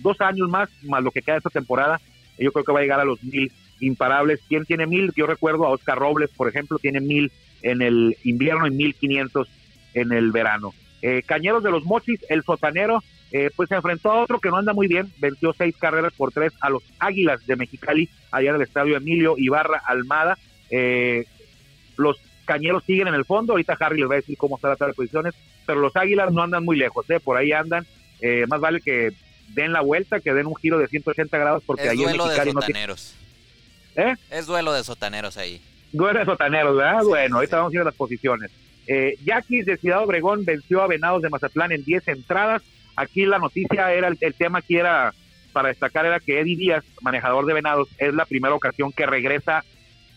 dos 0.00 0.20
años 0.20 0.48
más, 0.48 0.68
más 0.82 1.02
lo 1.02 1.10
que 1.10 1.22
queda 1.22 1.34
de 1.34 1.38
esta 1.38 1.50
temporada, 1.50 2.00
yo 2.38 2.52
creo 2.52 2.64
que 2.64 2.72
va 2.72 2.80
a 2.80 2.82
llegar 2.82 3.00
a 3.00 3.04
los 3.04 3.22
1000 3.22 3.52
imparables. 3.80 4.40
¿Quién 4.48 4.64
tiene 4.64 4.86
mil? 4.86 5.12
Yo 5.16 5.26
recuerdo 5.26 5.66
a 5.66 5.70
Oscar 5.70 5.98
Robles, 5.98 6.30
por 6.30 6.48
ejemplo, 6.48 6.78
tiene 6.78 7.00
mil 7.00 7.32
en 7.62 7.82
el 7.82 8.16
invierno 8.24 8.66
y 8.66 8.70
mil 8.70 8.94
quinientos 8.94 9.48
en 9.94 10.12
el 10.12 10.32
verano. 10.32 10.74
Eh, 11.02 11.22
Cañeros 11.24 11.62
de 11.62 11.70
los 11.70 11.84
Mochis, 11.84 12.20
el 12.28 12.42
sotanero, 12.42 13.02
eh, 13.30 13.50
pues 13.54 13.68
se 13.68 13.74
enfrentó 13.74 14.10
a 14.10 14.22
otro 14.22 14.38
que 14.38 14.48
no 14.48 14.56
anda 14.56 14.72
muy 14.72 14.88
bien, 14.88 15.12
venció 15.18 15.52
seis 15.52 15.76
carreras 15.76 16.12
por 16.14 16.32
tres 16.32 16.52
a 16.60 16.70
los 16.70 16.82
Águilas 16.98 17.46
de 17.46 17.56
Mexicali, 17.56 18.08
allá 18.30 18.50
en 18.50 18.56
el 18.56 18.62
estadio 18.62 18.96
Emilio 18.96 19.34
Ibarra 19.36 19.82
Almada. 19.84 20.38
Eh, 20.70 21.24
los 21.96 22.18
cañeros 22.44 22.84
siguen 22.84 23.08
en 23.08 23.14
el 23.14 23.24
fondo, 23.24 23.52
ahorita 23.52 23.76
Harry 23.80 24.00
les 24.00 24.08
va 24.08 24.14
a 24.14 24.16
decir 24.16 24.36
cómo 24.36 24.56
está 24.56 24.68
la 24.68 24.76
tabla 24.76 24.92
de 24.92 24.96
posiciones, 24.96 25.34
pero 25.66 25.80
los 25.80 25.96
Águilas 25.96 26.32
no 26.32 26.42
andan 26.42 26.64
muy 26.64 26.76
lejos, 26.76 27.08
¿eh? 27.10 27.20
por 27.20 27.36
ahí 27.36 27.52
andan, 27.52 27.86
eh, 28.20 28.44
más 28.48 28.60
vale 28.60 28.80
que 28.80 29.12
den 29.48 29.72
la 29.72 29.80
vuelta, 29.80 30.20
que 30.20 30.32
den 30.32 30.46
un 30.46 30.56
giro 30.56 30.78
de 30.78 30.88
180 30.88 31.36
grados, 31.38 31.62
porque 31.66 31.88
ahí 31.88 32.02
en 32.02 32.16
Mexicali 32.16 32.52
no 32.52 32.60
tiene... 32.60 32.86
¿Eh? 33.96 34.14
Es 34.30 34.46
duelo 34.46 34.72
de 34.72 34.82
sotaneros 34.82 35.36
ahí. 35.36 35.62
Duelo 35.92 36.18
de 36.18 36.24
sotaneros, 36.24 36.76
¿verdad? 36.76 37.04
bueno, 37.04 37.36
ahorita 37.36 37.56
vamos 37.58 37.72
a 37.72 37.76
ir 37.76 37.80
a 37.82 37.84
las 37.84 37.94
posiciones. 37.94 38.50
Eh, 38.86 39.16
Yaquis 39.24 39.64
de 39.64 39.76
Ciudad 39.76 40.02
Obregón 40.02 40.44
venció 40.44 40.82
a 40.82 40.86
Venados 40.86 41.22
de 41.22 41.30
Mazatlán 41.30 41.72
en 41.72 41.84
10 41.84 42.08
entradas. 42.08 42.62
Aquí 42.96 43.24
la 43.24 43.38
noticia 43.38 43.92
era, 43.92 44.08
el, 44.08 44.34
tema 44.34 44.58
aquí 44.58 44.76
era, 44.76 45.14
para 45.52 45.68
destacar, 45.68 46.06
era 46.06 46.20
que 46.20 46.40
Eddie 46.40 46.56
Díaz, 46.56 46.84
manejador 47.00 47.46
de 47.46 47.54
Venados, 47.54 47.88
es 47.98 48.12
la 48.14 48.26
primera 48.26 48.54
ocasión 48.54 48.92
que 48.92 49.06
regresa 49.06 49.64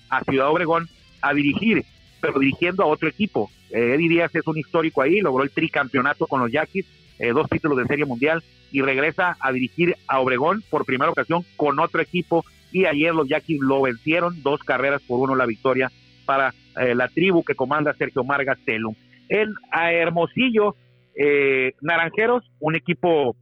a 0.09 0.23
Ciudad 0.23 0.49
Obregón 0.49 0.89
a 1.21 1.33
dirigir, 1.33 1.85
pero 2.19 2.39
dirigiendo 2.39 2.83
a 2.83 2.87
otro 2.87 3.07
equipo. 3.07 3.49
Eh, 3.71 3.93
Eddie 3.95 4.09
Díaz 4.09 4.35
es 4.35 4.45
un 4.47 4.57
histórico 4.57 5.01
ahí, 5.01 5.21
logró 5.21 5.43
el 5.43 5.51
tricampeonato 5.51 6.27
con 6.27 6.41
los 6.41 6.51
Yaquis, 6.51 6.85
eh, 7.19 7.31
dos 7.33 7.49
títulos 7.49 7.77
de 7.77 7.85
Serie 7.85 8.05
Mundial, 8.05 8.43
y 8.71 8.81
regresa 8.81 9.37
a 9.39 9.51
dirigir 9.51 9.95
a 10.07 10.19
Obregón 10.19 10.63
por 10.69 10.85
primera 10.85 11.11
ocasión 11.11 11.43
con 11.55 11.79
otro 11.79 12.01
equipo. 12.01 12.43
Y 12.71 12.85
ayer 12.85 13.13
los 13.13 13.27
Yaquis 13.27 13.59
lo 13.61 13.81
vencieron, 13.81 14.41
dos 14.43 14.61
carreras 14.61 15.01
por 15.01 15.19
uno 15.19 15.35
la 15.35 15.45
victoria 15.45 15.89
para 16.25 16.53
eh, 16.75 16.93
la 16.93 17.07
tribu 17.07 17.43
que 17.43 17.55
comanda 17.55 17.93
Sergio 17.93 18.23
Margas 18.23 18.59
Telum. 18.65 18.93
En 19.29 19.53
Hermosillo, 19.71 20.75
eh, 21.15 21.73
Naranjeros, 21.81 22.43
un 22.59 22.75
equipo 22.75 23.35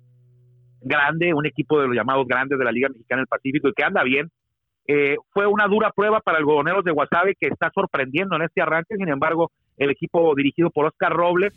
grande, 0.82 1.34
un 1.34 1.46
equipo 1.46 1.82
de 1.82 1.88
los 1.88 1.96
llamados 1.96 2.28
grandes 2.28 2.58
de 2.58 2.64
la 2.64 2.72
Liga 2.72 2.90
Mexicana 2.90 3.22
del 3.22 3.28
Pacífico 3.28 3.68
y 3.68 3.74
que 3.74 3.84
anda 3.84 4.04
bien. 4.04 4.30
Eh, 4.88 5.18
fue 5.34 5.48
una 5.48 5.68
dura 5.68 5.92
prueba 5.92 6.22
para 6.22 6.38
el 6.38 6.46
Godoneros 6.46 6.84
de 6.84 6.92
Guasave 6.92 7.34
que 7.40 7.48
está 7.48 7.72
sorprendiendo 7.74 8.36
en 8.36 8.44
este 8.44 8.62
arranque. 8.62 8.96
Sin 8.96 9.10
embargo, 9.10 9.52
el 9.78 9.90
equipo 9.90 10.34
dirigido 10.36 10.70
por 10.70 10.86
Oscar 10.86 11.12
Robles, 11.12 11.54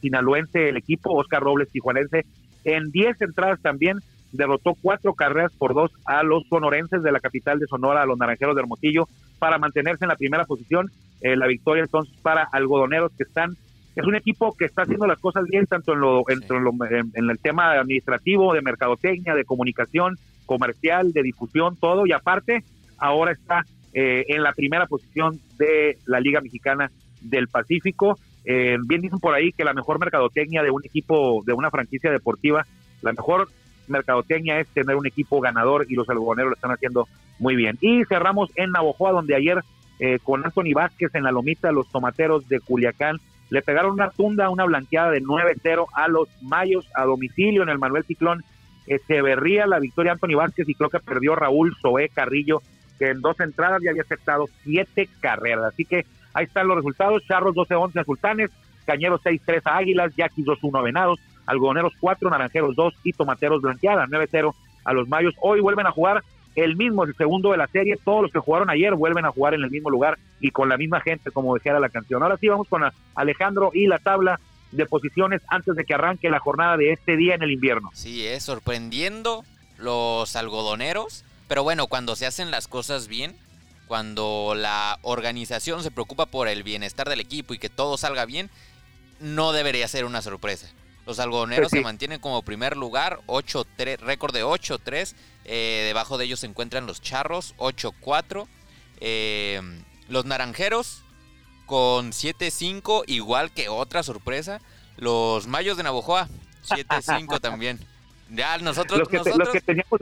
sinaloense, 0.00 0.68
el 0.68 0.76
equipo 0.76 1.12
Oscar 1.14 1.42
Robles 1.42 1.70
tijuanense, 1.70 2.26
en 2.64 2.90
10 2.90 3.22
entradas 3.22 3.60
también 3.60 3.98
derrotó 4.32 4.74
cuatro 4.80 5.14
carreras 5.14 5.52
por 5.52 5.74
dos 5.74 5.92
a 6.04 6.22
los 6.22 6.46
sonorenses 6.48 7.02
de 7.02 7.12
la 7.12 7.20
capital 7.20 7.58
de 7.58 7.66
Sonora, 7.66 8.02
a 8.02 8.06
los 8.06 8.18
naranjeros 8.18 8.56
de 8.56 8.62
Hermosillo, 8.62 9.08
para 9.38 9.58
mantenerse 9.58 10.04
en 10.04 10.08
la 10.08 10.16
primera 10.16 10.44
posición. 10.44 10.90
Eh, 11.20 11.36
la 11.36 11.46
victoria 11.46 11.84
entonces 11.84 12.14
para 12.22 12.42
algodoneros 12.42 13.12
que 13.16 13.24
están, 13.24 13.56
es 13.94 14.04
un 14.04 14.16
equipo 14.16 14.56
que 14.56 14.64
está 14.64 14.82
haciendo 14.82 15.06
las 15.06 15.18
cosas 15.18 15.44
bien, 15.48 15.66
tanto 15.66 15.92
en, 15.92 16.00
lo, 16.00 16.24
en, 16.28 17.30
el 17.30 17.38
tema 17.38 17.72
administrativo, 17.72 18.54
de 18.54 18.62
mercadotecnia, 18.62 19.34
de 19.34 19.44
comunicación, 19.44 20.16
comercial, 20.46 21.12
de 21.12 21.22
difusión, 21.22 21.76
todo, 21.76 22.06
y 22.06 22.12
aparte, 22.12 22.64
ahora 22.96 23.32
está 23.32 23.66
eh, 23.92 24.24
en 24.28 24.42
la 24.42 24.52
primera 24.52 24.86
posición 24.86 25.38
de 25.58 25.98
la 26.06 26.20
Liga 26.20 26.40
Mexicana 26.40 26.90
del 27.20 27.48
Pacífico. 27.48 28.18
Eh, 28.44 28.76
bien 28.86 29.00
dicen 29.00 29.20
por 29.20 29.34
ahí 29.34 29.52
que 29.52 29.64
la 29.64 29.74
mejor 29.74 29.98
mercadotecnia 29.98 30.62
de 30.62 30.70
un 30.70 30.82
equipo, 30.84 31.42
de 31.46 31.52
una 31.52 31.70
franquicia 31.70 32.10
deportiva, 32.10 32.66
la 33.02 33.12
mejor 33.12 33.48
mercadotecnia 33.88 34.60
es 34.60 34.68
tener 34.68 34.96
un 34.96 35.06
equipo 35.06 35.40
ganador 35.40 35.86
y 35.88 35.94
los 35.94 36.08
algodoneros 36.08 36.50
lo 36.50 36.54
están 36.54 36.72
haciendo 36.72 37.08
muy 37.38 37.56
bien. 37.56 37.78
Y 37.80 38.04
cerramos 38.04 38.50
en 38.56 38.70
Navojoa, 38.70 39.12
donde 39.12 39.34
ayer 39.34 39.60
eh, 39.98 40.18
con 40.22 40.44
Anthony 40.44 40.72
Vázquez 40.74 41.14
en 41.14 41.24
la 41.24 41.32
lomita, 41.32 41.72
los 41.72 41.88
tomateros 41.90 42.48
de 42.48 42.60
Culiacán 42.60 43.18
le 43.50 43.62
pegaron 43.62 43.92
una 43.92 44.10
tunda, 44.10 44.48
una 44.48 44.64
blanqueada 44.64 45.10
de 45.10 45.22
9-0 45.22 45.86
a 45.94 46.08
los 46.08 46.28
Mayos 46.40 46.88
a 46.94 47.04
domicilio 47.04 47.62
en 47.62 47.68
el 47.68 47.78
Manuel 47.78 48.04
Ciclón. 48.04 48.42
Eh, 48.86 48.98
se 49.06 49.20
berría 49.20 49.66
la 49.66 49.78
victoria 49.78 50.12
Anthony 50.12 50.36
Vázquez 50.36 50.68
y 50.68 50.74
creo 50.74 50.88
que 50.88 51.00
perdió 51.00 51.36
Raúl 51.36 51.76
Zoé 51.80 52.08
Carrillo, 52.08 52.62
que 52.98 53.10
en 53.10 53.20
dos 53.20 53.38
entradas 53.40 53.82
ya 53.84 53.90
había 53.90 54.02
aceptado 54.02 54.46
siete 54.64 55.08
carreras. 55.20 55.74
Así 55.74 55.84
que 55.84 56.06
ahí 56.34 56.44
están 56.44 56.68
los 56.68 56.76
resultados: 56.76 57.22
Charros 57.26 57.54
12-11 57.54 58.00
a 58.00 58.04
Sultanes, 58.04 58.50
Cañeros 58.84 59.20
6-3 59.22 59.62
a 59.64 59.76
Águilas, 59.76 60.14
Yaquis 60.16 60.44
2-1 60.44 60.78
a 60.78 60.82
Venados, 60.82 61.20
Algodoneros 61.46 61.92
4, 62.00 62.30
Naranjeros 62.30 62.74
2 62.76 62.94
y 63.04 63.12
Tomateros 63.12 63.62
blanqueada 63.62 64.06
9-0 64.06 64.54
a 64.84 64.92
los 64.92 65.08
Mayos. 65.08 65.34
Hoy 65.40 65.60
vuelven 65.60 65.86
a 65.86 65.92
jugar 65.92 66.22
el 66.54 66.76
mismo, 66.76 67.04
el 67.04 67.14
segundo 67.16 67.52
de 67.52 67.56
la 67.56 67.66
serie. 67.66 67.96
Todos 68.04 68.22
los 68.22 68.32
que 68.32 68.38
jugaron 68.38 68.70
ayer 68.70 68.94
vuelven 68.94 69.24
a 69.24 69.30
jugar 69.30 69.54
en 69.54 69.62
el 69.62 69.70
mismo 69.70 69.90
lugar 69.90 70.18
y 70.40 70.50
con 70.50 70.68
la 70.68 70.76
misma 70.76 71.00
gente, 71.00 71.30
como 71.30 71.54
dijera 71.54 71.80
la 71.80 71.88
canción. 71.88 72.22
Ahora 72.22 72.36
sí, 72.36 72.48
vamos 72.48 72.68
con 72.68 72.82
Alejandro 73.14 73.70
y 73.72 73.86
la 73.86 73.98
tabla 73.98 74.40
de 74.70 74.86
posiciones 74.86 75.42
antes 75.48 75.76
de 75.76 75.84
que 75.84 75.94
arranque 75.94 76.30
la 76.30 76.38
jornada 76.38 76.76
de 76.76 76.92
este 76.92 77.16
día 77.16 77.34
en 77.34 77.42
el 77.42 77.52
invierno. 77.52 77.90
Sí, 77.94 78.26
es 78.26 78.44
sorprendiendo 78.44 79.44
los 79.78 80.34
algodoneros, 80.36 81.24
pero 81.48 81.62
bueno, 81.62 81.86
cuando 81.86 82.16
se 82.16 82.26
hacen 82.26 82.50
las 82.50 82.68
cosas 82.68 83.08
bien, 83.08 83.34
cuando 83.86 84.54
la 84.56 84.98
organización 85.02 85.82
se 85.82 85.90
preocupa 85.90 86.26
por 86.26 86.48
el 86.48 86.62
bienestar 86.62 87.08
del 87.08 87.20
equipo 87.20 87.54
y 87.54 87.58
que 87.58 87.68
todo 87.68 87.96
salga 87.96 88.24
bien, 88.24 88.50
no 89.20 89.52
debería 89.52 89.88
ser 89.88 90.04
una 90.04 90.22
sorpresa. 90.22 90.68
Los 91.06 91.18
algodoneros 91.18 91.70
se 91.70 91.80
mantienen 91.80 92.20
como 92.20 92.42
primer 92.42 92.76
lugar, 92.76 93.20
8 93.26 93.66
récord 94.00 94.32
de 94.32 94.44
8-3. 94.44 95.14
Eh, 95.44 95.82
debajo 95.86 96.16
de 96.16 96.26
ellos 96.26 96.40
se 96.40 96.46
encuentran 96.46 96.86
los 96.86 97.00
charros, 97.00 97.54
8-4. 97.58 98.46
Eh, 99.00 99.60
los 100.08 100.24
naranjeros 100.26 101.02
con 101.66 102.12
7-5, 102.12 103.04
igual 103.08 103.52
que 103.52 103.68
otra 103.68 104.02
sorpresa. 104.02 104.60
Los 104.96 105.48
mayos 105.48 105.76
de 105.76 105.82
Navojoa, 105.82 106.28
7-5 106.68 107.40
también. 107.40 107.84
Ya 108.34 108.56
nosotros, 108.58 108.98
los 108.98 109.08
que, 109.50 109.60
teníamos 109.60 110.00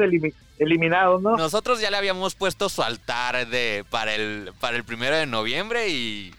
eliminados, 0.58 1.20
¿no? 1.20 1.36
Nosotros 1.36 1.80
ya 1.80 1.90
le 1.90 1.96
habíamos 1.96 2.36
puesto 2.36 2.68
su 2.68 2.80
altar 2.80 3.48
de 3.48 3.84
para 3.90 4.14
el 4.14 4.52
para 4.60 4.76
el 4.76 4.84
primero 4.84 5.16
de 5.16 5.26
noviembre 5.26 5.88
y 5.88 6.32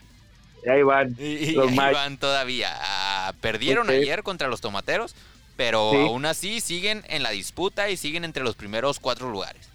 ahí 0.69 0.84
van. 0.84 1.15
Y, 1.19 1.60
ahí 1.60 1.75
van 1.75 2.17
todavía. 2.17 2.69
Ah, 2.82 3.34
perdieron 3.41 3.89
ayer 3.89 4.23
contra 4.23 4.47
los 4.47 4.62
tomateros, 4.62 5.15
pero 5.58 5.91
aún 5.91 6.25
así 6.25 6.62
siguen 6.62 7.04
en 7.10 7.23
la 7.23 7.32
disputa 7.32 7.89
y 7.89 7.97
siguen 7.97 8.23
entre 8.23 8.43
los 8.43 8.56
primeros 8.56 8.99
cuatro 8.99 9.30
lugares. 9.30 9.67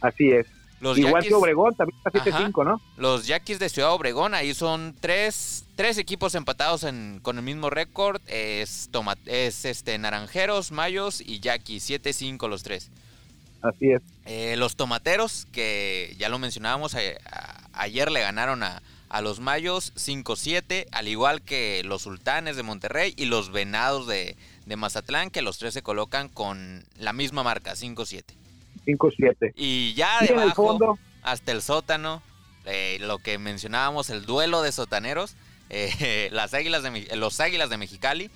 Así 0.00 0.32
es. 0.32 0.46
Igual 0.96 1.22
que 1.22 1.34
Obregón, 1.34 1.74
también 1.74 1.98
está 2.04 2.10
7-5, 2.12 2.64
¿no? 2.64 2.80
Los 2.96 3.26
Yaquis 3.26 3.58
de 3.58 3.68
Ciudad 3.68 3.92
Obregón, 3.92 4.34
ahí 4.34 4.54
son 4.54 4.94
tres, 5.00 5.64
tres 5.76 5.98
equipos 5.98 6.34
empatados 6.34 6.86
con 7.22 7.38
el 7.38 7.42
mismo 7.42 7.70
récord. 7.70 8.20
Es, 8.26 8.90
es 9.26 9.64
este, 9.64 9.98
Naranjeros, 9.98 10.72
Mayos 10.72 11.20
y 11.20 11.40
Yaquis, 11.40 11.88
7-5 11.88 12.48
los 12.48 12.62
tres. 12.62 12.90
Así 13.62 13.92
es. 13.92 14.02
Eh, 14.26 14.56
los 14.58 14.76
Tomateros, 14.76 15.46
que 15.52 16.14
ya 16.18 16.28
lo 16.28 16.38
mencionábamos, 16.38 16.94
eh, 16.94 17.18
ayer 17.72 18.10
le 18.10 18.20
ganaron 18.20 18.62
a, 18.62 18.82
a 19.14 19.20
los 19.20 19.38
Mayos 19.38 19.92
5-7, 19.94 20.86
al 20.90 21.06
igual 21.06 21.40
que 21.40 21.82
los 21.84 22.02
Sultanes 22.02 22.56
de 22.56 22.64
Monterrey 22.64 23.14
y 23.16 23.26
los 23.26 23.52
Venados 23.52 24.08
de, 24.08 24.36
Mazatlán, 24.76 25.30
que 25.30 25.40
los 25.40 25.56
tres 25.58 25.72
se 25.72 25.82
colocan 25.82 26.28
con 26.28 26.84
la 26.98 27.12
misma 27.12 27.44
marca, 27.44 27.74
5-7. 27.74 28.24
5-7. 28.84 29.52
Y 29.56 29.94
ya 29.94 30.20
debajo, 30.20 30.98
hasta 31.22 31.52
el 31.52 31.62
sótano, 31.62 32.22
eh, 32.66 32.98
lo 33.00 33.18
que 33.18 33.38
mencionábamos, 33.38 34.10
el 34.10 34.26
duelo 34.26 34.62
de 34.62 34.72
sotaneros, 34.72 35.36
eh, 35.70 36.28
las 36.32 36.54
águilas 36.54 36.82
de, 36.82 37.16
los 37.16 37.40
Águilas 37.40 37.70
de 37.70 37.78
Mexicali, 37.78 38.30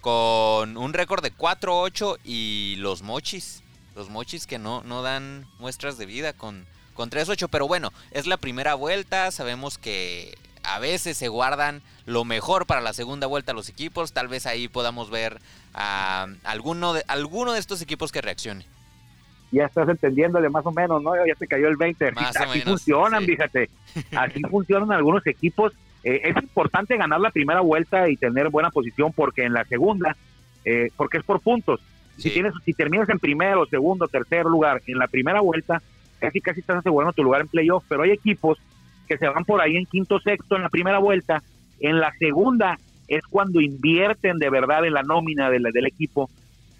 con 0.00 0.76
un 0.76 0.92
récord 0.94 1.22
de 1.22 1.32
4-8 1.32 2.18
y 2.24 2.76
los 2.78 3.02
Mochis, 3.02 3.62
los 3.96 4.08
Mochis 4.10 4.46
que 4.46 4.58
no, 4.58 4.82
no 4.84 5.02
dan 5.02 5.46
muestras 5.58 5.98
de 5.98 6.06
vida 6.06 6.32
con 6.32 6.66
con 6.98 7.10
3-8. 7.10 7.48
Pero 7.48 7.68
bueno, 7.68 7.92
es 8.10 8.26
la 8.26 8.36
primera 8.36 8.74
vuelta. 8.74 9.30
Sabemos 9.30 9.78
que 9.78 10.36
a 10.64 10.80
veces 10.80 11.16
se 11.16 11.28
guardan 11.28 11.80
lo 12.06 12.24
mejor 12.24 12.66
para 12.66 12.80
la 12.80 12.92
segunda 12.92 13.28
vuelta 13.28 13.52
los 13.52 13.68
equipos. 13.68 14.12
Tal 14.12 14.26
vez 14.26 14.46
ahí 14.46 14.66
podamos 14.66 15.08
ver 15.08 15.40
a 15.72 16.26
alguno 16.42 16.92
de, 16.92 17.04
alguno 17.06 17.52
de 17.52 17.60
estos 17.60 17.80
equipos 17.80 18.10
que 18.10 18.20
reaccione. 18.20 18.66
Ya 19.50 19.64
estás 19.64 19.88
entendiéndole 19.88 20.48
más 20.50 20.64
o 20.66 20.72
menos, 20.72 21.02
¿no? 21.02 21.12
Ya 21.26 21.34
te 21.34 21.46
cayó 21.46 21.68
el 21.68 21.76
20. 21.76 22.12
Así 22.16 22.60
funcionan, 22.60 23.24
fíjate. 23.24 23.70
Así 24.16 24.42
funcionan 24.42 24.92
algunos 24.92 25.26
equipos. 25.26 25.72
Eh, 26.04 26.20
es 26.24 26.36
importante 26.42 26.96
ganar 26.96 27.20
la 27.20 27.30
primera 27.30 27.60
vuelta 27.60 28.08
y 28.08 28.16
tener 28.16 28.50
buena 28.50 28.70
posición 28.70 29.12
porque 29.12 29.44
en 29.44 29.52
la 29.52 29.64
segunda, 29.64 30.16
eh, 30.64 30.90
porque 30.96 31.18
es 31.18 31.24
por 31.24 31.40
puntos. 31.40 31.80
Si, 32.16 32.30
tienes, 32.30 32.52
si 32.64 32.72
terminas 32.74 33.08
en 33.08 33.18
primero, 33.18 33.64
segundo, 33.66 34.08
tercer 34.08 34.44
lugar 34.44 34.82
en 34.86 34.98
la 34.98 35.06
primera 35.06 35.40
vuelta, 35.40 35.80
casi 36.18 36.40
casi 36.40 36.60
estás 36.60 36.78
asegurando 36.78 37.12
tu 37.12 37.22
lugar 37.22 37.42
en 37.42 37.48
playoff, 37.48 37.84
pero 37.88 38.02
hay 38.02 38.10
equipos 38.10 38.58
que 39.06 39.16
se 39.18 39.28
van 39.28 39.44
por 39.44 39.60
ahí 39.60 39.76
en 39.76 39.86
quinto, 39.86 40.18
sexto 40.20 40.56
en 40.56 40.62
la 40.62 40.68
primera 40.68 40.98
vuelta, 40.98 41.42
en 41.80 42.00
la 42.00 42.12
segunda 42.18 42.76
es 43.06 43.22
cuando 43.30 43.60
invierten 43.60 44.38
de 44.38 44.50
verdad 44.50 44.84
en 44.84 44.92
la 44.92 45.02
nómina 45.02 45.48
del, 45.48 45.62
del 45.62 45.86
equipo 45.86 46.28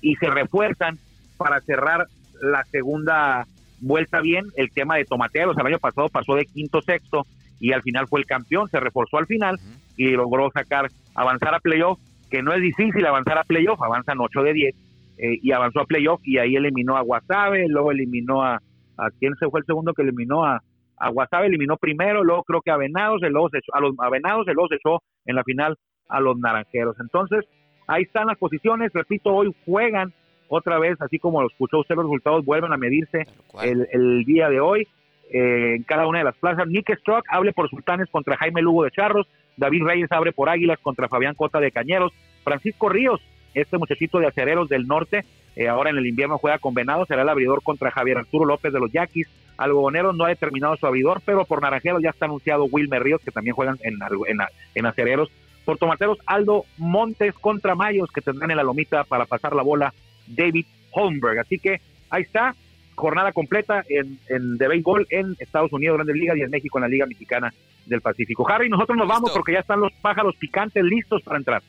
y 0.03 0.17
se 0.17 0.29
refuerzan 0.29 0.99
para 1.39 1.61
cerrar 1.63 2.07
la 2.41 2.65
segunda 2.65 3.47
vuelta 3.81 4.21
bien. 4.21 4.45
El 4.57 4.71
tema 4.71 4.97
de 4.97 5.05
Tomateros 5.05 5.57
el 5.59 5.67
año 5.67 5.79
pasado 5.79 6.09
pasó 6.09 6.35
de 6.35 6.47
quinto, 6.47 6.83
sexto 6.83 7.27
y 7.61 7.73
al 7.73 7.83
final 7.83 8.07
fue 8.07 8.21
el 8.21 8.27
campeón, 8.27 8.69
se 8.71 8.81
reforzó 8.81 9.19
al 9.19 9.27
final 9.27 9.59
y 9.97 10.11
logró 10.11 10.51
sacar, 10.53 10.89
avanzar 11.15 11.55
a 11.55 11.61
playoff, 11.61 11.99
que 12.31 12.43
no 12.43 12.53
es 12.53 12.63
difícil 12.63 13.05
avanzar 13.05 13.39
a 13.39 13.45
playoff, 13.45 13.83
avanzan 13.83 14.21
8 14.21 14.43
de 14.43 14.53
10 14.53 14.75
eh, 15.19 15.39
y 15.43 15.53
avanzó 15.53 15.81
a 15.81 15.87
playoff 15.87 16.21
y 16.25 16.39
ahí 16.39 16.55
eliminó 16.55 16.97
a 16.97 17.03
Guasave, 17.03 17.67
luego 17.69 17.91
eliminó 17.91 18.45
a, 18.45 18.61
a 18.97 19.11
quién 19.19 19.35
se 19.37 19.49
fue 19.49 19.61
el 19.61 19.67
segundo 19.67 19.93
que 19.93 20.03
eliminó 20.03 20.45
a, 20.45 20.63
a 20.99 21.11
Guasave, 21.11 21.47
eliminó 21.47 21.77
primero, 21.77 22.23
luego 22.23 22.45
creo 22.45 22.61
que 22.63 22.71
a 22.71 22.77
Venados, 22.77 23.21
luego 23.23 23.49
se 23.51 23.59
echó, 23.59 23.75
a 23.75 23.81
los 23.81 23.95
a 23.99 24.11
Venados, 24.11 24.47
luego 24.47 24.69
se 24.69 24.77
echó 24.77 25.03
en 25.27 25.37
la 25.37 25.45
final 25.45 25.77
a 26.09 26.21
los 26.21 26.39
Naranjeros. 26.39 26.97
Entonces, 27.01 27.45
ahí 27.87 28.03
están 28.03 28.27
las 28.27 28.39
posiciones, 28.39 28.93
repito, 28.93 29.35
hoy 29.35 29.55
juegan 29.65 30.13
otra 30.49 30.79
vez, 30.79 31.01
así 31.01 31.19
como 31.19 31.41
lo 31.43 31.49
escuchó 31.49 31.79
usted, 31.81 31.95
los 31.95 32.05
resultados 32.05 32.45
vuelven 32.45 32.73
a 32.73 32.77
medirse 32.77 33.27
el, 33.63 33.87
el 33.93 34.25
día 34.25 34.49
de 34.49 34.61
hoy 34.61 34.89
eh, 35.31 35.75
en 35.77 35.83
cada 35.83 36.07
una 36.07 36.19
de 36.19 36.25
las 36.25 36.37
plazas. 36.37 36.67
Nick 36.67 36.95
Strock 36.99 37.25
hable 37.29 37.53
por 37.53 37.69
Sultanes 37.69 38.09
contra 38.11 38.37
Jaime 38.37 38.63
Lugo 38.63 38.85
de 38.85 38.91
Charros, 38.91 39.27
David 39.57 39.85
Reyes 39.85 40.13
abre 40.13 40.33
por 40.33 40.49
Águilas 40.49 40.79
contra 40.81 41.09
Fabián 41.09 41.35
Cota 41.35 41.61
de 41.61 41.71
Cañeros, 41.71 42.13
Francisco 42.45 42.89
Ríos, 42.89 43.21
este 43.55 43.79
muchachito 43.79 44.19
de 44.19 44.27
Acereros 44.27 44.69
del 44.69 44.87
Norte, 44.87 45.25
eh, 45.57 45.69
ahora 45.69 45.91
en 45.91 45.99
el 45.99 46.07
invierno 46.07 46.39
juega 46.39 46.59
con 46.59 46.75
Venados, 46.75 47.09
será 47.09 47.23
el 47.23 47.29
abridor 47.29 47.63
contra 47.63 47.91
Javier 47.91 48.19
Arturo 48.19 48.45
López 48.45 48.73
de 48.73 48.81
los 48.81 48.93
Yaquis, 48.93 49.29
Algodonero 49.59 50.13
no 50.13 50.25
ha 50.25 50.29
determinado 50.29 50.77
su 50.77 50.87
abridor, 50.87 51.21
pero 51.27 51.45
por 51.45 51.61
Naranjeros 51.61 52.01
ya 52.01 52.11
está 52.11 52.27
anunciado 52.27 52.67
Wilmer 52.71 53.03
Ríos, 53.03 53.21
que 53.25 53.33
también 53.33 53.57
juegan 53.57 53.77
en, 53.83 53.95
en, 54.29 54.39
en 54.75 54.87
Acereros. 54.87 55.29
Por 55.65 55.77
Tomateros, 55.77 56.19
Aldo 56.25 56.65
Montes 56.79 57.35
contra 57.35 57.75
Mayos, 57.75 58.11
que 58.11 58.23
tendrán 58.23 58.53
en 58.53 58.57
la 58.57 58.63
lomita 58.63 59.05
para 59.05 59.27
pasar 59.27 59.55
la 59.55 59.63
bola 59.63 59.93
David 60.29 60.67
Holmberg. 60.93 61.39
Así 61.39 61.59
que 61.59 61.81
ahí 62.11 62.23
está, 62.23 62.55
jornada 62.95 63.33
completa 63.33 63.85
en, 63.89 64.19
en, 64.29 64.59
de 64.59 64.69
béisbol 64.69 65.07
en 65.11 65.37
Estados 65.39 65.73
Unidos, 65.73 65.97
Grandes 65.97 66.17
Ligas 66.17 66.37
y 66.37 66.43
en 66.43 66.51
México 66.51 66.79
en 66.79 66.83
la 66.83 66.89
Liga 66.89 67.07
Mexicana 67.07 67.53
del 67.87 68.01
Pacífico. 68.01 68.49
Harry, 68.51 68.69
nosotros 68.69 68.99
nos 68.99 69.09
vamos 69.09 69.31
porque 69.33 69.53
ya 69.53 69.61
están 69.61 69.81
los 69.81 69.93
pájaros 70.03 70.35
picantes 70.37 70.83
listos 70.85 71.23
para 71.23 71.39
entrar. 71.39 71.63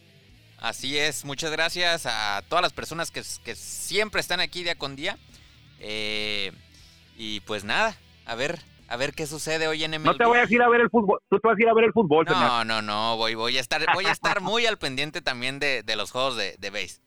Así 0.60 0.98
es, 0.98 1.24
muchas 1.24 1.52
gracias 1.52 2.06
a 2.06 2.42
todas 2.50 2.62
las 2.62 2.74
personas 2.74 3.12
que, 3.12 3.22
que 3.46 3.56
siempre 3.56 4.20
están 4.20 4.42
aquí 4.42 4.64
día 4.64 4.76
con 4.76 4.96
día. 4.96 5.18
Eh, 5.80 6.52
y 7.16 7.40
pues 7.42 7.64
nada, 7.64 7.96
a 8.26 8.36
ver, 8.36 8.60
a 8.90 8.98
ver 8.98 9.14
qué 9.14 9.26
sucede 9.26 9.68
hoy 9.68 9.84
en 9.84 9.92
MLB. 9.92 10.06
No 10.06 10.16
te 10.18 10.26
voy 10.26 10.40
a 10.40 10.46
ir 10.50 10.62
a 10.62 10.68
ver 10.68 10.82
el 10.82 10.90
fútbol, 10.90 11.20
tú 11.30 11.40
te 11.40 11.48
vas 11.48 11.58
a 11.58 11.62
ir 11.62 11.70
a 11.70 11.74
ver 11.74 11.86
el 11.86 11.94
fútbol. 11.94 12.26
No, 12.26 12.66
no, 12.66 12.82
no, 12.82 13.16
voy, 13.16 13.36
voy 13.36 13.58
a 13.58 13.62
estar, 13.62 13.86
voy 13.94 14.06
a 14.06 14.12
estar 14.12 14.42
muy 14.42 14.66
al 14.66 14.78
pendiente 14.78 15.22
también 15.22 15.60
de, 15.60 15.84
de 15.84 15.96
los 15.96 16.12
juegos 16.12 16.36
de, 16.36 16.56
de 16.60 16.70
base. 16.72 17.00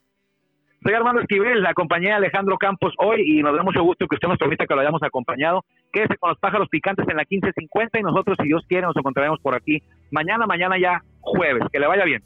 Soy 0.82 0.94
Armando 0.94 1.20
Esquivel, 1.20 1.62
la 1.62 1.74
compañía 1.74 2.10
de 2.10 2.16
Alejandro 2.16 2.58
Campos 2.58 2.92
hoy 2.98 3.22
y 3.24 3.42
nos 3.42 3.56
da 3.56 3.62
mucho 3.62 3.82
gusto 3.82 4.06
que 4.08 4.16
usted 4.16 4.26
nos 4.26 4.38
permita 4.38 4.66
que 4.66 4.74
lo 4.74 4.80
hayamos 4.80 5.02
acompañado. 5.04 5.64
Quédese 5.92 6.16
con 6.16 6.30
los 6.30 6.38
pájaros 6.40 6.68
picantes 6.68 7.06
en 7.08 7.16
la 7.16 7.22
1550 7.28 8.00
y 8.00 8.02
nosotros, 8.02 8.36
si 8.40 8.48
Dios 8.48 8.64
quiere, 8.68 8.86
nos 8.86 8.96
encontraremos 8.96 9.38
por 9.40 9.54
aquí 9.54 9.80
mañana, 10.10 10.44
mañana 10.44 10.76
ya 10.80 11.00
jueves. 11.20 11.62
Que 11.72 11.78
le 11.78 11.86
vaya 11.86 12.04
bien. 12.04 12.22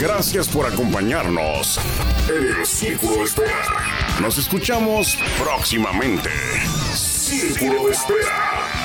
Gracias 0.00 0.48
por 0.54 0.64
acompañarnos 0.64 1.78
en 2.30 2.58
el 2.60 2.64
Círculo 2.64 3.16
de 3.16 3.22
Espera. 3.24 3.64
Nos 4.22 4.38
escuchamos 4.38 5.18
próximamente. 5.42 6.30
Círculo 6.94 7.90
Espera. 7.90 8.77